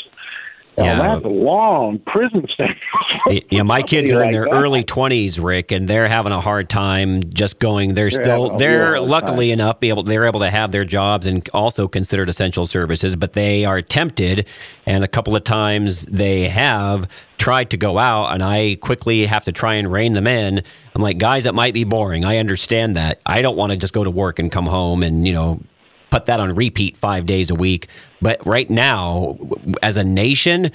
Yeah, 0.79 0.95
that's 0.95 1.25
a 1.27 1.29
long 1.29 1.99
prison 1.99 2.47
stay. 2.55 3.43
yeah, 3.51 3.63
my 3.63 3.83
kids 3.83 4.11
are 4.11 4.23
in 4.25 4.33
their 4.33 4.47
like 4.47 4.55
early 4.55 4.85
twenties, 4.85 5.39
Rick, 5.39 5.71
and 5.71 5.87
they're 5.87 6.09
having 6.09 6.33
a 6.33 6.41
hard 6.41 6.71
time 6.71 7.23
just 7.23 7.59
going. 7.59 7.93
They're, 7.93 8.09
they're 8.09 8.23
still 8.23 8.57
they're 8.57 8.99
luckily 8.99 9.51
time. 9.51 9.61
enough 9.61 9.81
be 9.81 9.91
able 9.91 10.03
they're 10.03 10.25
able 10.25 10.41
to 10.41 10.49
have 10.51 10.73
their 10.73 10.87
jobs 10.87 11.27
and 11.27 11.47
also 11.53 11.89
considered 11.89 12.31
essential 12.31 12.65
services, 12.65 13.17
but 13.17 13.35
they 13.35 13.67
are 13.67 13.83
tempted, 13.83 14.49
and 14.87 15.05
a 15.05 15.09
couple 15.09 15.37
of 15.37 15.45
times 15.45 16.07
they 16.07 16.49
have 16.49 17.07
tried 17.43 17.71
to 17.71 17.77
go 17.77 17.99
out, 17.99 18.33
and 18.33 18.41
I 18.41 18.77
quickly 18.81 19.27
have 19.27 19.47
to 19.47 19.53
try 19.53 19.75
and 19.75 19.91
rein 19.91 20.13
them 20.13 20.29
in. 20.29 20.63
I'm 20.95 21.03
like, 21.03 21.19
guys, 21.19 21.45
it 21.45 21.57
might 21.57 21.75
be 21.75 21.83
boring. 21.83 22.25
I 22.25 22.37
understand 22.37 22.97
that. 22.97 23.21
I 23.27 23.43
don't 23.43 23.57
want 23.57 23.73
to 23.73 23.77
just 23.77 23.93
go 23.93 24.05
to 24.05 24.13
work 24.13 24.39
and 24.39 24.51
come 24.51 24.67
home 24.67 25.03
and 25.03 25.27
you 25.27 25.33
know 25.33 25.61
put 26.09 26.27
that 26.27 26.39
on 26.39 26.55
repeat 26.55 26.97
five 26.97 27.27
days 27.27 27.51
a 27.51 27.57
week. 27.57 27.89
But 28.21 28.47
right 28.47 28.71
now, 28.71 29.39
as 29.83 29.97
a 29.97 30.05
nation, 30.05 30.71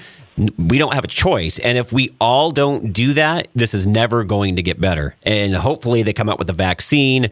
we 0.57 0.77
don't 0.77 0.93
have 0.93 1.05
a 1.05 1.07
choice. 1.07 1.57
And 1.59 1.77
if 1.77 1.93
we 1.93 2.09
all 2.19 2.51
don't 2.51 2.91
do 2.91 3.13
that, 3.13 3.47
this 3.55 3.73
is 3.73 3.87
never 3.87 4.25
going 4.25 4.57
to 4.57 4.61
get 4.61 4.81
better. 4.81 5.15
And 5.23 5.55
hopefully, 5.55 6.03
they 6.03 6.11
come 6.11 6.27
out 6.27 6.37
with 6.37 6.49
a 6.49 6.53
vaccine. 6.53 7.29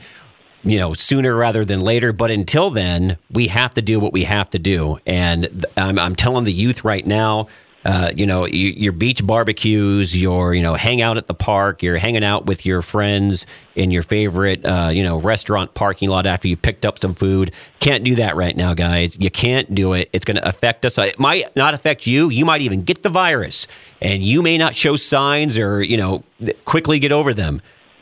You 0.63 0.79
know, 0.79 0.93
sooner 0.93 1.35
rather 1.35 1.63
than 1.65 1.81
later. 1.81 2.13
But 2.13 2.31
until 2.31 2.71
then, 2.71 3.17
we 3.29 3.47
have 3.49 3.73
to 3.73 3.83
do 3.83 3.99
what 3.99 4.13
we 4.13 4.23
have 4.23 4.49
to 4.51 4.59
do. 4.59 4.97
And 5.05 5.65
I'm, 5.77 5.99
I'm 5.99 6.15
telling 6.15 6.45
the 6.45 6.53
youth 6.53 6.83
right 6.83 7.05
now, 7.05 7.49
uh, 7.85 8.11
you 8.15 8.25
know, 8.25 8.47
your 8.47 8.91
beach 8.91 9.25
barbecues, 9.25 10.19
your, 10.19 10.55
you 10.55 10.61
know, 10.63 10.73
hang 10.73 11.03
out 11.03 11.17
at 11.17 11.27
the 11.27 11.35
park, 11.35 11.83
you're 11.83 11.97
hanging 11.97 12.23
out 12.23 12.47
with 12.47 12.65
your 12.65 12.81
friends 12.81 13.45
in 13.75 13.91
your 13.91 14.01
favorite, 14.01 14.65
uh, 14.65 14.89
you 14.91 15.03
know, 15.03 15.19
restaurant 15.19 15.71
parking 15.75 16.09
lot 16.09 16.25
after 16.25 16.47
you 16.47 16.57
picked 16.57 16.83
up 16.83 16.97
some 16.97 17.13
food. 17.13 17.51
Can't 17.79 18.03
do 18.03 18.15
that 18.15 18.35
right 18.35 18.57
now, 18.57 18.73
guys. 18.73 19.15
You 19.19 19.29
can't 19.29 19.75
do 19.75 19.93
it. 19.93 20.09
It's 20.13 20.25
going 20.25 20.37
to 20.37 20.47
affect 20.47 20.83
us. 20.83 20.97
It 20.97 21.19
might 21.19 21.55
not 21.55 21.75
affect 21.75 22.07
you. 22.07 22.31
You 22.31 22.43
might 22.43 22.63
even 22.63 22.81
get 22.81 23.03
the 23.03 23.09
virus 23.09 23.67
and 24.01 24.23
you 24.23 24.41
may 24.41 24.57
not 24.57 24.75
show 24.75 24.95
signs 24.95 25.55
or, 25.55 25.83
you 25.83 25.97
know, 25.97 26.23
quickly 26.65 26.97
get 26.97 27.11
over 27.11 27.35
them. 27.35 27.61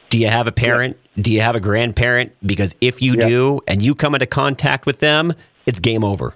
Do 0.09 0.17
you 0.17 0.29
have 0.29 0.47
a 0.47 0.53
parent? 0.53 0.97
Yeah. 1.15 1.23
Do 1.23 1.31
you 1.31 1.41
have 1.41 1.57
a 1.57 1.59
grandparent? 1.59 2.33
Because 2.45 2.73
if 2.79 3.01
you 3.01 3.15
yeah. 3.15 3.27
do 3.27 3.61
and 3.67 3.81
you 3.81 3.95
come 3.95 4.15
into 4.15 4.27
contact 4.27 4.85
with 4.85 4.99
them, 4.99 5.33
it's 5.65 5.81
game 5.81 6.05
over. 6.05 6.35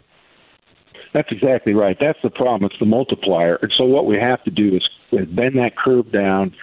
That's 1.13 1.31
exactly 1.31 1.73
right. 1.73 1.97
That's 1.99 2.19
the 2.23 2.29
problem. 2.29 2.69
It's 2.69 2.79
the 2.79 2.85
multiplier. 2.85 3.55
And 3.61 3.71
so 3.77 3.85
what 3.85 4.05
we 4.05 4.17
have 4.17 4.43
to 4.43 4.51
do 4.51 4.75
is, 4.75 4.87
bend 5.11 5.57
that 5.57 5.77
curve 5.77 6.11
down, 6.11 6.53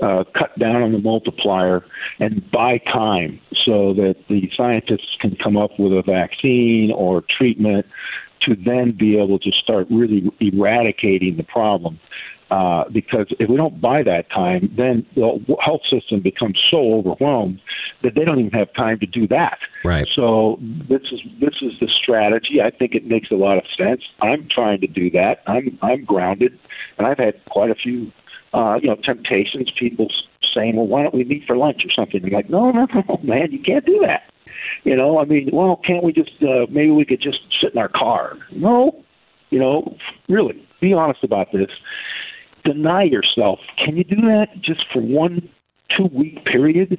uh, 0.00 0.24
cut 0.36 0.58
down 0.58 0.82
on 0.82 0.92
the 0.92 0.98
multiplier, 0.98 1.84
and 2.18 2.50
buy 2.50 2.78
time 2.78 3.40
so 3.64 3.94
that 3.94 4.16
the 4.28 4.50
scientists 4.56 5.16
can 5.20 5.36
come 5.42 5.56
up 5.56 5.78
with 5.78 5.92
a 5.92 6.02
vaccine 6.02 6.92
or 6.94 7.22
treatment 7.38 7.86
to 8.42 8.56
then 8.56 8.92
be 8.92 9.16
able 9.18 9.38
to 9.38 9.50
start 9.52 9.86
really 9.90 10.30
eradicating 10.40 11.36
the 11.36 11.44
problem. 11.44 11.98
Uh, 12.50 12.84
because 12.90 13.26
if 13.40 13.48
we 13.48 13.56
don't 13.56 13.80
buy 13.80 14.02
that 14.02 14.30
time, 14.30 14.70
then 14.76 15.04
the 15.14 15.56
health 15.64 15.80
system 15.90 16.20
becomes 16.20 16.62
so 16.70 16.94
overwhelmed 16.94 17.60
that 18.02 18.14
they 18.14 18.24
don't 18.24 18.38
even 18.38 18.52
have 18.52 18.72
time 18.74 18.98
to 19.00 19.06
do 19.06 19.26
that. 19.26 19.58
Right. 19.82 20.06
So 20.14 20.58
this 20.60 21.02
is 21.10 21.20
this 21.40 21.54
is 21.62 21.72
the 21.80 21.88
strategy. 21.88 22.60
I 22.62 22.70
think 22.70 22.94
it 22.94 23.06
makes 23.06 23.30
a 23.30 23.34
lot 23.34 23.56
of 23.56 23.66
sense. 23.66 24.02
I'm 24.20 24.46
trying 24.48 24.80
to 24.82 24.86
do 24.86 25.10
that. 25.10 25.42
I'm 25.46 25.78
I'm 25.80 26.04
grounded, 26.04 26.58
and 26.98 27.06
I've 27.06 27.18
had 27.18 27.42
quite 27.46 27.70
a 27.70 27.74
few, 27.74 28.12
uh, 28.52 28.78
you 28.80 28.88
know, 28.88 28.96
temptations. 28.96 29.70
People 29.78 30.08
saying, 30.54 30.76
"Well, 30.76 30.86
why 30.86 31.02
don't 31.02 31.14
we 31.14 31.24
meet 31.24 31.46
for 31.46 31.56
lunch 31.56 31.82
or 31.84 31.90
something?" 31.90 32.22
I'm 32.22 32.30
like, 32.30 32.50
"No, 32.50 32.70
no, 32.70 32.86
no, 32.94 33.20
man, 33.22 33.52
you 33.52 33.58
can't 33.58 33.86
do 33.86 34.00
that." 34.06 34.30
You 34.84 34.96
know, 34.96 35.18
I 35.18 35.24
mean, 35.24 35.48
well, 35.50 35.80
can't 35.84 36.04
we 36.04 36.12
just 36.12 36.42
uh, 36.42 36.66
maybe 36.68 36.90
we 36.90 37.06
could 37.06 37.22
just 37.22 37.38
sit 37.60 37.72
in 37.72 37.78
our 37.78 37.88
car? 37.88 38.36
No, 38.52 39.02
you 39.48 39.58
know, 39.58 39.96
really, 40.28 40.62
be 40.80 40.92
honest 40.92 41.24
about 41.24 41.50
this 41.52 41.70
deny 42.64 43.04
yourself. 43.04 43.58
Can 43.82 43.96
you 43.96 44.04
do 44.04 44.16
that 44.16 44.48
just 44.60 44.84
for 44.92 45.00
one, 45.00 45.48
two 45.96 46.08
week 46.12 46.44
period? 46.44 46.98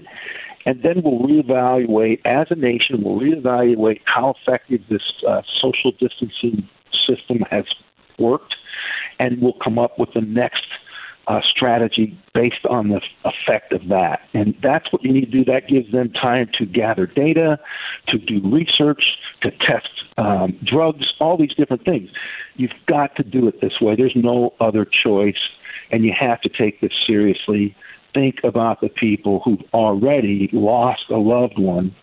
And 0.66 0.82
then 0.82 1.04
we'll 1.04 1.20
reevaluate 1.20 2.22
as 2.26 2.48
a 2.50 2.56
nation, 2.56 3.04
we'll 3.04 3.20
reevaluate 3.20 4.02
how 4.06 4.34
effective 4.40 4.82
this 4.90 5.04
uh, 5.28 5.42
social 5.62 5.92
distancing 5.92 6.68
system 7.08 7.42
has 7.52 7.66
worked, 8.18 8.56
and 9.20 9.42
we'll 9.42 9.58
come 9.64 9.78
up 9.78 10.00
with 10.00 10.10
the 10.16 10.22
next 10.22 10.66
uh, 11.28 11.40
strategy 11.56 12.18
based 12.34 12.66
on 12.70 12.90
the 12.90 13.02
effect 13.24 13.74
of 13.74 13.88
that. 13.90 14.22
And 14.34 14.56
that's 14.62 14.92
what 14.92 15.04
you 15.04 15.12
need 15.12 15.32
to 15.32 15.32
do. 15.32 15.46
That 15.46 15.68
gives 15.68 15.92
them 15.92 16.12
time 16.12 16.50
to 16.58 16.66
gather 16.66 17.08
data, 17.08 17.60
to 18.10 18.18
do 18.18 18.42
research, 18.44 19.04
to 19.42 19.52
test 19.52 19.90
um, 20.18 20.58
drugs, 20.64 21.14
all 21.20 21.38
these 21.38 21.54
different 21.56 21.84
things. 21.84 22.10
You've 22.56 22.72
got 22.88 23.16
to 23.18 23.24
do 23.24 23.48
it 23.48 23.62
this 23.62 23.82
way. 23.82 23.96
There's 23.96 24.16
no 24.16 24.54
other 24.60 24.86
choice, 24.86 25.36
and 25.92 26.04
you 26.04 26.14
have 26.18 26.42
to 26.42 26.50
take 26.50 26.82
this 26.82 26.94
seriously. 27.06 27.76
Think 28.14 28.38
about 28.44 28.82
the 28.82 28.90
people 28.90 29.42
who've 29.44 29.64
already 29.74 30.50
lost 30.54 31.04
a 31.10 31.18
loved 31.18 31.60
one. 31.60 31.96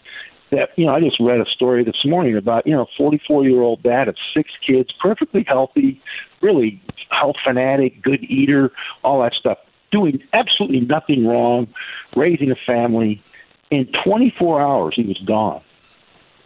That 0.50 0.70
you 0.76 0.84
know, 0.84 0.94
I 0.94 1.00
just 1.00 1.18
read 1.18 1.40
a 1.40 1.46
story 1.46 1.82
this 1.82 2.04
morning 2.04 2.36
about 2.36 2.66
you 2.66 2.74
know, 2.74 2.86
44 2.98 3.44
year 3.44 3.62
old 3.62 3.82
dad 3.82 4.08
of 4.08 4.16
six 4.34 4.50
kids, 4.66 4.90
perfectly 5.00 5.44
healthy, 5.46 6.00
really 6.42 6.82
health 7.10 7.36
fanatic, 7.42 8.02
good 8.02 8.22
eater, 8.24 8.70
all 9.02 9.22
that 9.22 9.32
stuff, 9.32 9.58
doing 9.90 10.22
absolutely 10.32 10.80
nothing 10.80 11.26
wrong, 11.26 11.68
raising 12.16 12.50
a 12.50 12.56
family. 12.66 13.22
In 13.70 13.88
24 14.04 14.60
hours, 14.60 14.94
he 14.94 15.04
was 15.04 15.18
gone. 15.26 15.62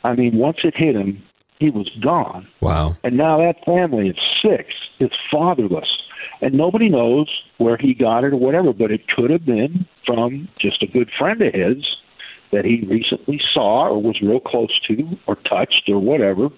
I 0.05 0.15
mean, 0.15 0.37
once 0.37 0.59
it 0.63 0.75
hit 0.77 0.95
him, 0.95 1.21
he 1.59 1.71
was 1.71 1.89
gone. 2.01 2.47
Wow. 2.61 2.97
And 3.03 3.17
now 3.17 3.39
that 3.39 3.65
family 3.65 4.11
of 4.11 4.17
six 4.43 4.73
is 5.01 5.11
fatherless. 5.33 5.89
And 6.41 6.55
nobody 6.55 6.89
knows 6.89 7.29
where 7.59 7.77
he 7.77 7.95
got 7.95 8.25
it 8.25 8.33
or 8.33 8.37
whatever, 8.37 8.73
but 8.73 8.91
it 8.91 9.09
could 9.09 9.31
have 9.31 9.45
been 9.45 9.87
from 10.05 10.49
just 10.59 10.83
a 10.83 10.87
good 10.87 11.11
friend 11.19 11.41
of 11.41 11.55
his 11.55 11.85
that 12.53 12.65
he 12.65 12.87
recently 12.87 13.41
saw 13.53 13.89
or 13.89 14.01
was 14.01 14.21
real 14.21 14.41
close 14.41 14.79
to 14.87 15.19
or 15.27 15.37
touched 15.37 15.89
or 15.89 15.99
whatever. 15.99 16.49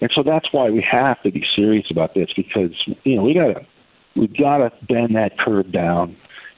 And 0.00 0.10
so 0.14 0.22
that's 0.22 0.52
why 0.52 0.70
we 0.70 0.80
have 0.82 1.22
to 1.22 1.30
be 1.30 1.44
serious 1.54 1.90
about 1.90 2.14
this 2.14 2.30
because, 2.34 2.72
you 3.04 3.16
know, 3.16 3.22
we 3.22 3.34
gotta 3.34 3.66
we've 4.16 4.36
gotta 4.36 4.72
bend 4.88 5.14
that 5.16 5.38
curve 5.38 5.70
down 5.70 6.16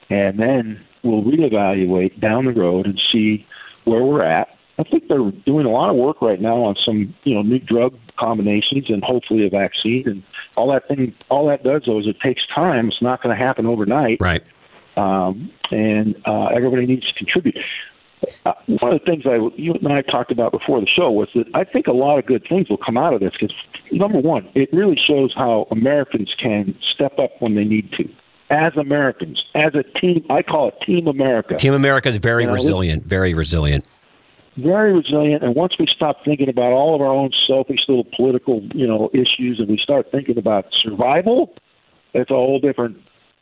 and 0.09 0.39
then 0.39 0.85
we'll 1.03 1.23
reevaluate 1.23 2.21
down 2.21 2.45
the 2.45 2.53
road 2.53 2.87
and 2.87 3.01
see 3.13 3.47
where 3.85 4.03
we're 4.03 4.23
at 4.23 4.57
I 4.81 4.83
think 4.85 5.09
they're 5.09 5.31
doing 5.45 5.67
a 5.67 5.71
lot 5.71 5.91
of 5.91 5.97
work 5.97 6.23
right 6.23 6.41
now 6.41 6.57
on 6.65 6.75
some, 6.87 7.15
you 7.25 7.35
know, 7.35 7.43
new 7.43 7.59
drug 7.59 7.95
combinations 8.19 8.89
and 8.89 9.05
hopefully 9.05 9.47
a 9.47 9.51
vaccine. 9.51 10.05
And 10.07 10.23
all 10.57 10.73
that 10.73 10.89
thing, 10.89 11.15
all 11.29 11.47
that 11.49 11.63
does 11.63 11.83
though 11.85 12.01
is 12.01 12.07
it 12.07 12.19
takes 12.21 12.41
time. 12.55 12.89
It's 12.89 13.03
not 13.03 13.23
going 13.23 13.37
to 13.37 13.43
happen 13.43 13.67
overnight. 13.67 14.23
Right. 14.23 14.43
Um, 14.97 15.53
and 15.71 16.17
uh, 16.27 16.47
everybody 16.47 16.87
needs 16.87 17.07
to 17.07 17.15
contribute. 17.15 17.59
Uh, 18.47 18.53
one 18.67 18.95
of 18.95 19.01
the 19.01 19.05
things 19.05 19.25
I, 19.27 19.37
you 19.57 19.75
and 19.75 19.93
I 19.93 20.01
talked 20.01 20.33
about 20.33 20.53
before 20.53 20.81
the 20.81 20.87
show 20.87 21.11
was 21.11 21.29
that 21.35 21.45
I 21.53 21.65
think 21.65 21.87
a 21.87 21.93
lot 21.93 22.19
of 22.19 22.25
good 22.25 22.47
things 22.49 22.71
will 22.71 22.79
come 22.79 22.97
out 22.97 23.13
of 23.13 23.21
this 23.21 23.33
because, 23.39 23.55
number 23.93 24.19
one, 24.19 24.49
it 24.55 24.71
really 24.73 24.99
shows 25.07 25.33
how 25.35 25.67
Americans 25.71 26.35
can 26.39 26.75
step 26.95 27.19
up 27.19 27.33
when 27.41 27.55
they 27.55 27.65
need 27.65 27.93
to. 27.93 28.09
As 28.51 28.77
Americans, 28.77 29.43
as 29.55 29.75
a 29.75 29.83
team, 29.99 30.25
I 30.29 30.43
call 30.43 30.69
it 30.69 30.75
Team 30.85 31.07
America. 31.07 31.57
Team 31.57 31.73
America 31.73 32.09
is 32.09 32.17
very 32.17 32.47
resilient, 32.47 33.05
very 33.05 33.33
resilient 33.33 33.85
very 34.57 34.93
resilient. 34.93 35.43
And 35.43 35.55
once 35.55 35.75
we 35.79 35.87
stop 35.95 36.25
thinking 36.25 36.49
about 36.49 36.73
all 36.73 36.95
of 36.95 37.01
our 37.01 37.13
own 37.13 37.31
selfish 37.47 37.81
little 37.89 38.07
political, 38.17 38.63
you 38.75 38.87
know, 38.87 39.11
issues, 39.13 39.59
and 39.59 39.69
we 39.69 39.79
start 39.79 40.11
thinking 40.11 40.39
about 40.39 40.67
survival, 40.83 41.55
it's 42.15 42.31
a 42.31 42.35
whole 42.35 42.61
different, 42.61 42.97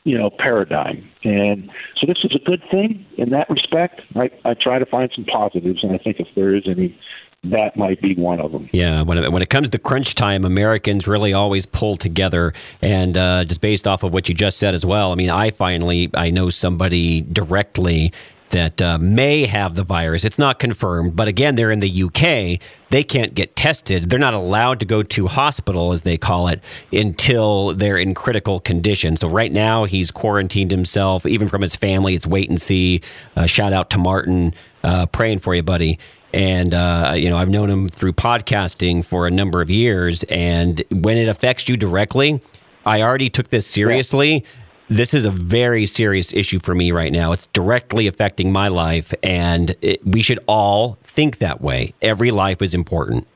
you 0.04 0.16
know, 0.16 0.30
paradigm. 0.30 1.08
And 1.24 1.70
so 1.96 2.06
this 2.06 2.18
is 2.24 2.34
a 2.34 2.44
good 2.44 2.62
thing 2.70 3.04
in 3.16 3.30
that 3.30 3.48
respect. 3.48 4.00
I, 4.14 4.30
I 4.44 4.54
try 4.54 4.78
to 4.78 4.86
find 4.86 5.10
some 5.14 5.24
positives, 5.24 5.82
and 5.82 5.92
I 5.92 5.98
think 5.98 6.20
if 6.20 6.28
there 6.34 6.54
is 6.54 6.64
any, 6.66 6.98
that 7.44 7.76
might 7.76 8.00
be 8.02 8.14
one 8.14 8.40
of 8.40 8.52
them. 8.52 8.68
Yeah, 8.72 9.02
when 9.02 9.18
it, 9.18 9.32
when 9.32 9.42
it 9.42 9.48
comes 9.48 9.68
to 9.70 9.78
crunch 9.78 10.14
time, 10.14 10.44
Americans 10.44 11.06
really 11.06 11.32
always 11.32 11.66
pull 11.66 11.96
together, 11.96 12.52
and 12.82 13.16
uh, 13.16 13.44
just 13.44 13.60
based 13.60 13.86
off 13.86 14.02
of 14.02 14.12
what 14.12 14.28
you 14.28 14.34
just 14.34 14.58
said 14.58 14.74
as 14.74 14.84
well. 14.84 15.12
I 15.12 15.14
mean, 15.14 15.30
I 15.30 15.50
finally 15.50 16.10
I 16.14 16.30
know 16.30 16.50
somebody 16.50 17.20
directly 17.20 18.12
that 18.50 18.80
uh, 18.80 18.98
may 18.98 19.46
have 19.46 19.74
the 19.74 19.84
virus. 19.84 20.24
It's 20.24 20.38
not 20.38 20.58
confirmed, 20.58 21.16
but 21.16 21.28
again, 21.28 21.54
they're 21.54 21.70
in 21.70 21.80
the 21.80 22.02
UK. 22.02 22.60
They 22.90 23.02
can't 23.02 23.34
get 23.34 23.56
tested. 23.56 24.10
They're 24.10 24.18
not 24.18 24.34
allowed 24.34 24.80
to 24.80 24.86
go 24.86 25.02
to 25.02 25.26
hospital, 25.26 25.92
as 25.92 26.02
they 26.02 26.16
call 26.16 26.48
it, 26.48 26.62
until 26.92 27.74
they're 27.74 27.98
in 27.98 28.14
critical 28.14 28.60
condition. 28.60 29.16
So 29.16 29.28
right 29.28 29.52
now, 29.52 29.84
he's 29.84 30.10
quarantined 30.10 30.70
himself, 30.70 31.26
even 31.26 31.48
from 31.48 31.62
his 31.62 31.76
family. 31.76 32.14
It's 32.14 32.26
wait 32.26 32.48
and 32.48 32.60
see. 32.60 33.02
Uh, 33.36 33.46
shout 33.46 33.72
out 33.72 33.90
to 33.90 33.98
Martin, 33.98 34.54
uh, 34.82 35.06
praying 35.06 35.40
for 35.40 35.54
you, 35.54 35.62
buddy. 35.62 35.98
And 36.32 36.74
uh, 36.74 37.14
you 37.16 37.30
know, 37.30 37.38
I've 37.38 37.48
known 37.48 37.70
him 37.70 37.88
through 37.88 38.12
podcasting 38.12 39.04
for 39.04 39.26
a 39.26 39.30
number 39.30 39.60
of 39.62 39.70
years. 39.70 40.24
And 40.24 40.82
when 40.90 41.16
it 41.16 41.28
affects 41.28 41.68
you 41.68 41.76
directly, 41.76 42.40
I 42.84 43.02
already 43.02 43.30
took 43.30 43.48
this 43.48 43.66
seriously. 43.66 44.34
Yeah 44.34 44.50
this 44.88 45.14
is 45.14 45.24
a 45.24 45.30
very 45.30 45.86
serious 45.86 46.32
issue 46.32 46.58
for 46.58 46.74
me 46.74 46.92
right 46.92 47.12
now. 47.12 47.32
It's 47.32 47.46
directly 47.52 48.06
affecting 48.06 48.52
my 48.52 48.68
life, 48.68 49.12
and 49.22 49.76
it, 49.80 50.04
we 50.06 50.22
should 50.22 50.40
all 50.46 50.98
think 51.02 51.38
that 51.38 51.60
way. 51.60 51.94
Every 52.02 52.30
life 52.30 52.62
is 52.62 52.74
important. 52.74 53.26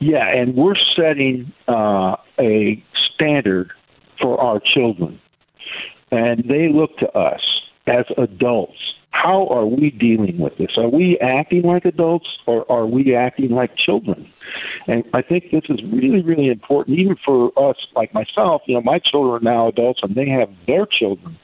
Yeah, 0.00 0.28
and 0.28 0.54
we're 0.54 0.74
setting 0.96 1.52
uh, 1.68 2.16
a 2.38 2.82
standard 3.14 3.72
for 4.20 4.40
our 4.40 4.60
children, 4.74 5.20
and 6.10 6.44
they 6.48 6.68
look 6.68 6.96
to 6.98 7.10
us 7.16 7.40
as 7.86 8.04
adults 8.18 8.93
how 9.14 9.46
are 9.46 9.64
we 9.64 9.90
dealing 9.90 10.38
with 10.38 10.58
this? 10.58 10.72
Are 10.76 10.88
we 10.88 11.18
acting 11.20 11.62
like 11.62 11.84
adults 11.84 12.26
or 12.46 12.70
are 12.70 12.84
we 12.84 13.14
acting 13.14 13.50
like 13.50 13.76
children? 13.76 14.28
And 14.88 15.04
I 15.14 15.22
think 15.22 15.44
this 15.52 15.62
is 15.68 15.78
really, 15.84 16.20
really 16.20 16.48
important, 16.48 16.98
even 16.98 17.16
for 17.24 17.50
us, 17.56 17.76
like 17.94 18.12
myself. 18.12 18.62
You 18.66 18.74
know, 18.74 18.82
my 18.82 18.98
children 18.98 19.36
are 19.36 19.54
now 19.54 19.68
adults 19.68 20.00
and 20.02 20.16
they 20.16 20.28
have 20.28 20.48
their 20.66 20.84
children. 20.86 21.38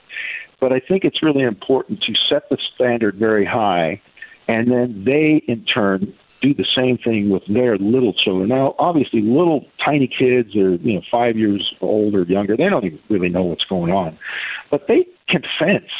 But 0.60 0.72
I 0.72 0.80
think 0.80 1.04
it's 1.04 1.22
really 1.22 1.44
important 1.44 2.02
to 2.02 2.12
set 2.28 2.50
the 2.50 2.58
standard 2.74 3.16
very 3.16 3.46
high, 3.46 4.02
and 4.46 4.70
then 4.70 5.04
they, 5.06 5.42
in 5.50 5.64
turn, 5.64 6.12
do 6.42 6.52
the 6.52 6.66
same 6.76 6.98
thing 6.98 7.30
with 7.30 7.44
their 7.48 7.78
little 7.78 8.12
children. 8.12 8.48
Now, 8.48 8.74
obviously, 8.78 9.22
little 9.22 9.64
tiny 9.82 10.06
kids 10.08 10.54
are 10.56 10.74
you 10.74 10.94
know 10.94 11.02
five 11.10 11.38
years 11.38 11.72
old 11.80 12.14
or 12.14 12.24
younger. 12.24 12.58
They 12.58 12.68
don't 12.68 12.84
even 12.84 12.98
really 13.08 13.30
know 13.30 13.44
what's 13.44 13.64
going 13.64 13.92
on, 13.92 14.18
but 14.70 14.86
they 14.86 15.06
can 15.28 15.42
sense 15.58 15.90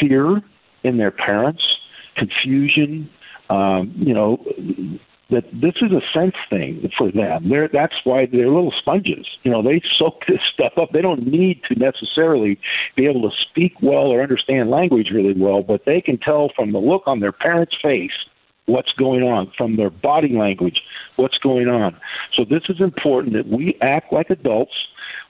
fear 0.00 0.42
in 0.84 0.98
their 0.98 1.10
parents, 1.10 1.62
confusion, 2.16 3.10
um, 3.50 3.92
you 3.96 4.14
know, 4.14 4.44
that 5.30 5.44
this 5.52 5.74
is 5.80 5.90
a 5.90 6.02
sense 6.12 6.34
thing 6.50 6.90
for 6.96 7.10
them. 7.10 7.48
They're, 7.48 7.68
that's 7.68 7.94
why 8.04 8.26
they're 8.26 8.48
little 8.48 8.72
sponges. 8.78 9.26
You 9.42 9.50
know, 9.50 9.62
they 9.62 9.82
soak 9.98 10.26
this 10.28 10.40
stuff 10.54 10.72
up. 10.76 10.90
They 10.92 11.02
don't 11.02 11.26
need 11.26 11.62
to 11.68 11.78
necessarily 11.78 12.58
be 12.96 13.06
able 13.06 13.22
to 13.22 13.36
speak 13.50 13.74
well 13.82 14.12
or 14.12 14.22
understand 14.22 14.70
language 14.70 15.08
really 15.12 15.34
well, 15.34 15.62
but 15.62 15.84
they 15.86 16.00
can 16.00 16.18
tell 16.18 16.50
from 16.54 16.72
the 16.72 16.78
look 16.78 17.02
on 17.06 17.20
their 17.20 17.32
parent's 17.32 17.74
face 17.82 18.12
what's 18.66 18.92
going 18.92 19.22
on, 19.22 19.52
from 19.56 19.76
their 19.76 19.90
body 19.90 20.34
language 20.34 20.80
what's 21.16 21.38
going 21.38 21.68
on. 21.68 21.96
So 22.36 22.44
this 22.44 22.62
is 22.68 22.80
important 22.80 23.34
that 23.34 23.46
we 23.46 23.76
act 23.82 24.12
like 24.12 24.30
adults. 24.30 24.74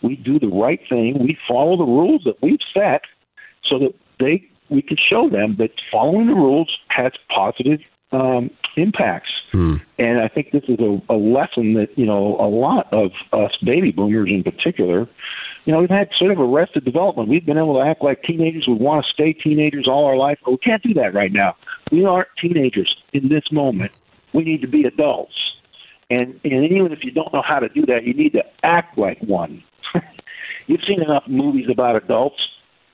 We 0.02 0.16
do 0.16 0.38
the 0.38 0.48
right 0.48 0.80
thing. 0.88 1.18
We 1.20 1.36
follow 1.48 1.76
the 1.76 1.84
rules 1.84 2.22
that 2.24 2.36
we've 2.42 2.58
set 2.72 3.02
so 3.68 3.78
that 3.78 3.94
they 4.20 4.48
we 4.74 4.82
can 4.82 4.96
show 4.96 5.28
them 5.28 5.56
that 5.58 5.70
following 5.90 6.26
the 6.26 6.34
rules 6.34 6.70
has 6.88 7.12
positive 7.34 7.80
um, 8.12 8.50
impacts. 8.76 9.30
Hmm. 9.52 9.76
And 9.98 10.20
I 10.20 10.28
think 10.28 10.50
this 10.52 10.64
is 10.68 10.78
a, 10.80 11.00
a 11.08 11.14
lesson 11.14 11.74
that 11.74 11.88
you 11.96 12.06
know 12.06 12.37
a 12.38 12.48
lot 12.48 12.92
of 12.92 13.12
us 13.32 13.52
baby 13.62 13.92
boomers 13.92 14.30
in 14.30 14.42
particular. 14.42 15.08
You 15.64 15.72
know, 15.72 15.80
we've 15.80 15.88
had 15.88 16.10
sort 16.18 16.30
of 16.30 16.38
arrested 16.38 16.84
development. 16.84 17.28
We've 17.28 17.46
been 17.46 17.56
able 17.56 17.74
to 17.74 17.80
act 17.80 18.02
like 18.02 18.22
teenagers. 18.22 18.66
We 18.68 18.74
want 18.74 19.04
to 19.04 19.12
stay 19.12 19.32
teenagers 19.32 19.88
all 19.88 20.04
our 20.04 20.16
life, 20.16 20.38
but 20.44 20.50
we 20.50 20.58
can't 20.58 20.82
do 20.82 20.92
that 20.94 21.14
right 21.14 21.32
now. 21.32 21.56
We 21.90 22.04
aren't 22.04 22.28
teenagers 22.40 22.94
in 23.14 23.28
this 23.30 23.44
moment. 23.50 23.92
We 24.34 24.44
need 24.44 24.60
to 24.60 24.68
be 24.68 24.84
adults. 24.84 25.32
And, 26.10 26.38
and 26.44 26.64
even 26.70 26.92
if 26.92 27.02
you 27.02 27.12
don't 27.12 27.32
know 27.32 27.42
how 27.42 27.60
to 27.60 27.68
do 27.70 27.87
that, 27.87 28.04
you 28.04 28.12
need 28.12 28.34
to 28.34 28.42
act 28.62 28.98
like 28.98 29.18
one. 29.22 29.62
You've 30.66 30.82
seen 30.87 31.02
enough 31.02 31.24
movies 31.26 31.66
about 31.70 31.96
adults. 31.96 32.37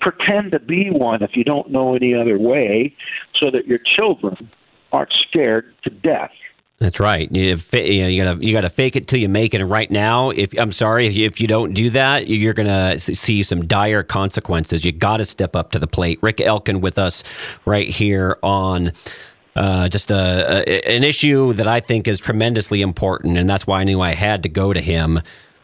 Pretend 0.01 0.53
to 0.53 0.59
be 0.59 0.91
one 0.91 1.23
if 1.23 1.31
you 1.35 1.45
don't 1.45 1.71
know 1.71 1.95
any 1.95 2.15
other 2.15 2.39
way, 2.39 2.95
so 3.39 3.51
that 3.51 3.67
your 3.67 3.79
children 3.79 4.51
aren't 4.93 5.13
scared 5.29 5.75
to 5.85 5.91
death. 5.91 6.33
That's 6.81 6.99
right. 6.99 7.31
You, 7.31 7.59
you, 7.75 8.03
know, 8.03 8.09
you 8.09 8.25
gotta 8.25 8.45
you 8.47 8.53
gotta 8.55 8.71
fake 8.71 8.97
it 8.97 9.07
till 9.07 9.21
you 9.21 9.29
make 9.29 9.53
it. 9.53 9.61
And 9.61 9.71
right 9.71 9.91
now, 9.91 10.31
if 10.31 10.59
I'm 10.59 10.73
sorry, 10.73 11.07
if 11.07 11.15
you, 11.15 11.27
if 11.27 11.39
you 11.39 11.47
don't 11.47 11.75
do 11.75 11.91
that, 11.91 12.29
you're 12.29 12.55
gonna 12.55 12.99
see 12.99 13.43
some 13.43 13.67
dire 13.67 14.03
consequences. 14.03 14.83
You 14.83 14.91
got 14.91 15.19
to 15.19 15.27
step 15.27 15.55
up 15.55 15.73
to 15.73 15.79
the 15.79 15.87
plate. 15.87 16.19
Rick 16.23 16.41
Elkin 16.41 16.81
with 16.81 16.99
us 16.99 17.23
right 17.67 17.89
here 17.89 18.39
on. 18.43 18.93
Uh, 19.57 19.89
just 19.89 20.13
a, 20.13 20.65
a, 20.69 20.89
an 20.89 21.03
issue 21.03 21.53
that 21.55 21.67
I 21.67 21.81
think 21.81 22.07
is 22.07 22.21
tremendously 22.21 22.83
important, 22.83 23.37
and 23.37 23.51
that's 23.51 23.67
why 23.67 23.81
I 23.81 23.85
knew 23.85 24.01
I 24.01 24.13
had 24.13 24.45
to 24.45 24.49
go 24.49 24.73
to 24.73 24.81
him 24.81 25.21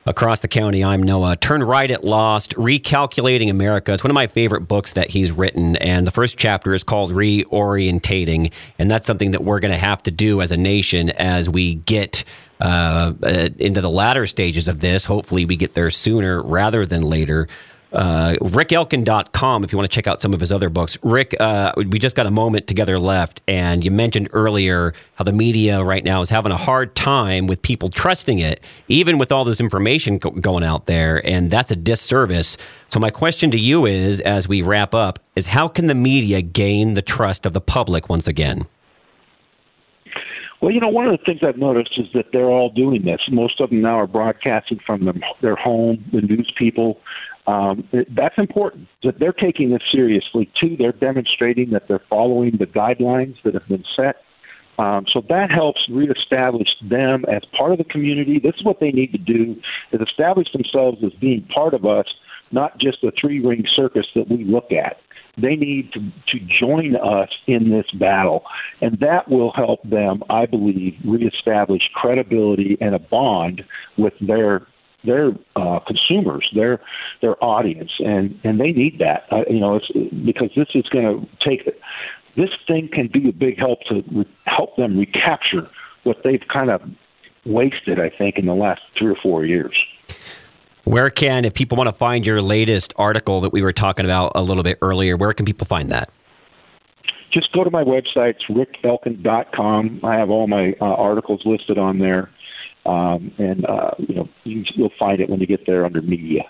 across 0.06 0.40
the 0.40 0.48
county. 0.48 0.84
I'm 0.84 1.02
Noah. 1.02 1.36
Turn 1.36 1.62
right 1.62 1.90
at 1.90 2.04
Lost, 2.04 2.54
Recalculating 2.54 3.50
America. 3.50 3.92
It's 3.92 4.04
one 4.04 4.10
of 4.10 4.14
my 4.14 4.28
favorite 4.28 4.62
books 4.62 4.92
that 4.92 5.10
he's 5.10 5.32
written. 5.32 5.76
And 5.76 6.06
the 6.06 6.12
first 6.12 6.38
chapter 6.38 6.72
is 6.74 6.84
called 6.84 7.10
Reorientating. 7.10 8.52
And 8.78 8.90
that's 8.90 9.06
something 9.06 9.32
that 9.32 9.42
we're 9.42 9.60
going 9.60 9.72
to 9.72 9.78
have 9.78 10.02
to 10.04 10.12
do 10.12 10.40
as 10.40 10.52
a 10.52 10.56
nation 10.56 11.10
as 11.10 11.50
we 11.50 11.74
get 11.74 12.22
uh, 12.60 13.12
uh, 13.22 13.48
into 13.58 13.80
the 13.80 13.90
latter 13.90 14.26
stages 14.26 14.68
of 14.68 14.80
this. 14.80 15.04
Hopefully, 15.04 15.44
we 15.44 15.56
get 15.56 15.74
there 15.74 15.90
sooner 15.90 16.40
rather 16.40 16.86
than 16.86 17.02
later 17.02 17.48
uh, 17.96 18.34
rickelkin.com 18.42 19.64
if 19.64 19.72
you 19.72 19.78
want 19.78 19.90
to 19.90 19.94
check 19.94 20.06
out 20.06 20.20
some 20.20 20.34
of 20.34 20.40
his 20.40 20.52
other 20.52 20.68
books. 20.68 20.98
Rick, 21.02 21.34
uh, 21.40 21.72
we 21.76 21.98
just 21.98 22.14
got 22.14 22.26
a 22.26 22.30
moment 22.30 22.66
together 22.66 22.98
left, 22.98 23.40
and 23.48 23.82
you 23.82 23.90
mentioned 23.90 24.28
earlier 24.32 24.92
how 25.14 25.24
the 25.24 25.32
media 25.32 25.82
right 25.82 26.04
now 26.04 26.20
is 26.20 26.28
having 26.28 26.52
a 26.52 26.58
hard 26.58 26.94
time 26.94 27.46
with 27.46 27.62
people 27.62 27.88
trusting 27.88 28.38
it, 28.38 28.62
even 28.88 29.16
with 29.16 29.32
all 29.32 29.44
this 29.44 29.60
information 29.60 30.18
go- 30.18 30.30
going 30.30 30.62
out 30.62 30.84
there, 30.84 31.26
and 31.26 31.50
that's 31.50 31.70
a 31.70 31.76
disservice. 31.76 32.58
So, 32.88 33.00
my 33.00 33.10
question 33.10 33.50
to 33.50 33.58
you 33.58 33.86
is, 33.86 34.20
as 34.20 34.46
we 34.46 34.60
wrap 34.60 34.94
up, 34.94 35.18
is 35.34 35.48
how 35.48 35.66
can 35.66 35.86
the 35.86 35.94
media 35.94 36.42
gain 36.42 36.94
the 36.94 37.02
trust 37.02 37.46
of 37.46 37.54
the 37.54 37.62
public 37.62 38.10
once 38.10 38.28
again? 38.28 38.66
Well, 40.60 40.70
you 40.70 40.80
know, 40.80 40.88
one 40.88 41.06
of 41.06 41.18
the 41.18 41.24
things 41.24 41.40
I've 41.42 41.58
noticed 41.58 41.98
is 41.98 42.06
that 42.12 42.32
they're 42.32 42.50
all 42.50 42.70
doing 42.70 43.04
this. 43.04 43.20
Most 43.30 43.60
of 43.60 43.70
them 43.70 43.82
now 43.82 43.98
are 44.00 44.06
broadcasting 44.06 44.80
from 44.86 45.04
them, 45.04 45.22
their 45.40 45.56
home, 45.56 46.04
the 46.12 46.20
news 46.20 46.52
people. 46.58 47.00
Um, 47.46 47.88
that's 48.16 48.34
important 48.38 48.88
that 49.04 49.20
they're 49.20 49.32
taking 49.32 49.70
this 49.70 49.82
seriously 49.92 50.50
too. 50.60 50.76
They're 50.76 50.92
demonstrating 50.92 51.70
that 51.70 51.86
they're 51.86 52.02
following 52.10 52.56
the 52.58 52.66
guidelines 52.66 53.36
that 53.44 53.54
have 53.54 53.68
been 53.68 53.84
set. 53.94 54.16
Um, 54.78 55.06
so 55.12 55.22
that 55.28 55.50
helps 55.50 55.80
reestablish 55.90 56.68
them 56.90 57.24
as 57.32 57.42
part 57.56 57.72
of 57.72 57.78
the 57.78 57.84
community. 57.84 58.38
This 58.42 58.54
is 58.56 58.64
what 58.64 58.80
they 58.80 58.90
need 58.90 59.12
to 59.12 59.18
do: 59.18 59.56
is 59.92 60.00
establish 60.00 60.48
themselves 60.52 60.98
as 61.04 61.12
being 61.20 61.46
part 61.54 61.72
of 61.72 61.86
us, 61.86 62.06
not 62.50 62.78
just 62.78 63.02
a 63.02 63.12
three-ring 63.18 63.64
circus 63.74 64.06
that 64.14 64.28
we 64.28 64.44
look 64.44 64.72
at. 64.72 64.98
They 65.40 65.54
need 65.54 65.92
to, 65.92 66.00
to 66.00 66.44
join 66.60 66.96
us 66.96 67.28
in 67.46 67.70
this 67.70 67.86
battle, 67.98 68.42
and 68.80 68.98
that 69.00 69.30
will 69.30 69.52
help 69.52 69.82
them, 69.88 70.22
I 70.30 70.46
believe, 70.46 70.94
reestablish 71.04 71.82
credibility 71.94 72.78
and 72.80 72.94
a 72.94 72.98
bond 72.98 73.62
with 73.98 74.14
their 74.20 74.66
their 75.06 75.32
uh, 75.56 75.78
consumers, 75.86 76.50
their 76.54 76.80
their 77.22 77.42
audience, 77.42 77.92
and 78.00 78.38
and 78.44 78.60
they 78.60 78.72
need 78.72 78.98
that. 78.98 79.24
Uh, 79.30 79.44
you 79.48 79.60
know, 79.60 79.76
it's 79.76 79.90
because 80.24 80.50
this 80.56 80.68
is 80.74 80.86
going 80.88 81.04
to 81.04 81.48
take 81.48 81.64
this 82.36 82.50
thing 82.66 82.88
can 82.92 83.08
be 83.12 83.28
a 83.28 83.32
big 83.32 83.58
help 83.58 83.80
to 83.88 84.02
re- 84.12 84.28
help 84.44 84.76
them 84.76 84.98
recapture 84.98 85.70
what 86.04 86.18
they've 86.24 86.42
kind 86.52 86.70
of 86.70 86.82
wasted. 87.44 87.98
I 87.98 88.10
think 88.10 88.36
in 88.36 88.46
the 88.46 88.54
last 88.54 88.82
three 88.98 89.12
or 89.12 89.16
four 89.22 89.44
years. 89.44 89.76
Where 90.84 91.10
can, 91.10 91.44
if 91.44 91.54
people 91.54 91.76
want 91.76 91.88
to 91.88 91.92
find 91.92 92.24
your 92.24 92.40
latest 92.40 92.94
article 92.96 93.40
that 93.40 93.52
we 93.52 93.60
were 93.60 93.72
talking 93.72 94.04
about 94.04 94.32
a 94.36 94.42
little 94.42 94.62
bit 94.62 94.78
earlier, 94.80 95.16
where 95.16 95.32
can 95.32 95.44
people 95.44 95.66
find 95.66 95.90
that? 95.90 96.10
Just 97.32 97.52
go 97.52 97.64
to 97.64 97.70
my 97.70 97.82
website, 97.82 98.36
rickelkin.com. 98.48 100.00
I 100.04 100.14
have 100.14 100.30
all 100.30 100.46
my 100.46 100.76
uh, 100.80 100.84
articles 100.84 101.42
listed 101.44 101.76
on 101.76 101.98
there. 101.98 102.30
Um, 102.86 103.32
and 103.38 103.64
uh, 103.66 103.90
you 103.98 104.14
know 104.14 104.28
you, 104.44 104.64
will 104.78 104.92
find 104.98 105.20
it 105.20 105.28
when 105.28 105.40
you 105.40 105.46
get 105.46 105.66
there 105.66 105.84
under 105.84 106.00
media. 106.00 106.44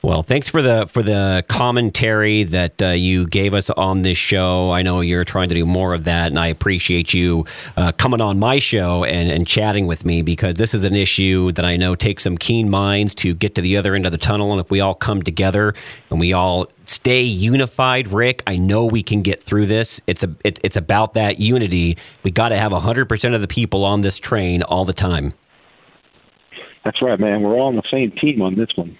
Well, 0.00 0.22
thanks 0.22 0.48
for 0.48 0.62
the 0.62 0.86
for 0.86 1.02
the 1.02 1.44
commentary 1.48 2.44
that 2.44 2.80
uh, 2.80 2.86
you 2.90 3.26
gave 3.26 3.52
us 3.52 3.68
on 3.68 4.02
this 4.02 4.16
show. 4.16 4.70
I 4.70 4.82
know 4.82 5.00
you're 5.00 5.24
trying 5.24 5.48
to 5.48 5.56
do 5.56 5.66
more 5.66 5.92
of 5.92 6.04
that, 6.04 6.28
and 6.28 6.38
I 6.38 6.46
appreciate 6.46 7.12
you 7.12 7.46
uh, 7.76 7.90
coming 7.90 8.20
on 8.20 8.38
my 8.38 8.60
show 8.60 9.02
and, 9.02 9.28
and 9.28 9.44
chatting 9.44 9.88
with 9.88 10.04
me 10.04 10.22
because 10.22 10.54
this 10.54 10.72
is 10.72 10.84
an 10.84 10.94
issue 10.94 11.50
that 11.52 11.64
I 11.64 11.76
know 11.76 11.96
takes 11.96 12.22
some 12.22 12.38
keen 12.38 12.70
minds 12.70 13.12
to 13.16 13.34
get 13.34 13.56
to 13.56 13.60
the 13.60 13.76
other 13.76 13.96
end 13.96 14.06
of 14.06 14.12
the 14.12 14.18
tunnel. 14.18 14.52
And 14.52 14.60
if 14.60 14.70
we 14.70 14.80
all 14.80 14.94
come 14.94 15.20
together 15.20 15.74
and 16.10 16.20
we 16.20 16.32
all 16.32 16.68
stay 16.86 17.22
unified, 17.22 18.06
Rick, 18.06 18.44
I 18.46 18.56
know 18.56 18.86
we 18.86 19.02
can 19.02 19.22
get 19.22 19.42
through 19.42 19.66
this. 19.66 20.00
It's 20.06 20.22
a 20.22 20.32
it, 20.44 20.60
it's 20.62 20.76
about 20.76 21.14
that 21.14 21.40
unity. 21.40 21.98
We 22.22 22.30
got 22.30 22.50
to 22.50 22.56
have 22.56 22.70
hundred 22.70 23.08
percent 23.08 23.34
of 23.34 23.40
the 23.40 23.48
people 23.48 23.84
on 23.84 24.02
this 24.02 24.18
train 24.18 24.62
all 24.62 24.84
the 24.84 24.92
time. 24.92 25.34
That's 26.88 27.02
right, 27.02 27.20
man. 27.20 27.42
We're 27.42 27.52
all 27.52 27.66
on 27.66 27.76
the 27.76 27.82
same 27.90 28.12
team 28.12 28.40
on 28.40 28.54
this 28.54 28.70
one. 28.74 28.96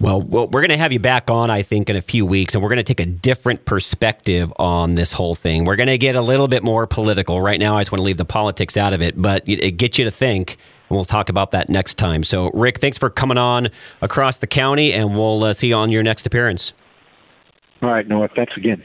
Well, 0.00 0.20
well 0.22 0.48
we're 0.48 0.60
going 0.60 0.70
to 0.70 0.76
have 0.76 0.92
you 0.92 0.98
back 0.98 1.30
on, 1.30 1.48
I 1.48 1.62
think, 1.62 1.88
in 1.88 1.94
a 1.94 2.02
few 2.02 2.26
weeks, 2.26 2.52
and 2.52 2.64
we're 2.64 2.68
going 2.68 2.78
to 2.78 2.82
take 2.82 2.98
a 2.98 3.06
different 3.06 3.64
perspective 3.64 4.52
on 4.56 4.96
this 4.96 5.12
whole 5.12 5.36
thing. 5.36 5.66
We're 5.66 5.76
going 5.76 5.86
to 5.86 5.98
get 5.98 6.16
a 6.16 6.20
little 6.20 6.48
bit 6.48 6.64
more 6.64 6.88
political. 6.88 7.40
Right 7.40 7.60
now, 7.60 7.76
I 7.76 7.82
just 7.82 7.92
want 7.92 8.00
to 8.00 8.04
leave 8.04 8.16
the 8.16 8.24
politics 8.24 8.76
out 8.76 8.92
of 8.92 9.02
it, 9.02 9.22
but 9.22 9.48
it, 9.48 9.62
it 9.62 9.70
gets 9.76 10.00
you 10.00 10.04
to 10.04 10.10
think, 10.10 10.56
and 10.88 10.96
we'll 10.96 11.04
talk 11.04 11.28
about 11.28 11.52
that 11.52 11.68
next 11.68 11.94
time. 11.94 12.24
So, 12.24 12.50
Rick, 12.54 12.80
thanks 12.80 12.98
for 12.98 13.08
coming 13.08 13.38
on 13.38 13.68
across 14.02 14.38
the 14.38 14.48
county, 14.48 14.92
and 14.92 15.16
we'll 15.16 15.44
uh, 15.44 15.52
see 15.52 15.68
you 15.68 15.76
on 15.76 15.90
your 15.90 16.02
next 16.02 16.26
appearance. 16.26 16.72
All 17.82 17.90
right, 17.90 18.08
Noah. 18.08 18.30
Thanks 18.34 18.56
again. 18.56 18.82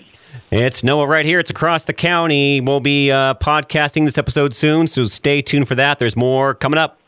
It's 0.51 0.83
Noah 0.83 1.07
right 1.07 1.25
here. 1.25 1.39
It's 1.39 1.49
across 1.49 1.85
the 1.85 1.93
county. 1.93 2.61
We'll 2.61 2.81
be 2.81 3.09
uh, 3.09 3.33
podcasting 3.33 4.05
this 4.05 4.19
episode 4.19 4.53
soon, 4.53 4.85
so 4.85 5.05
stay 5.05 5.41
tuned 5.41 5.67
for 5.67 5.73
that. 5.73 5.97
There's 5.97 6.15
more 6.15 6.53
coming 6.53 6.77
up. 6.77 6.99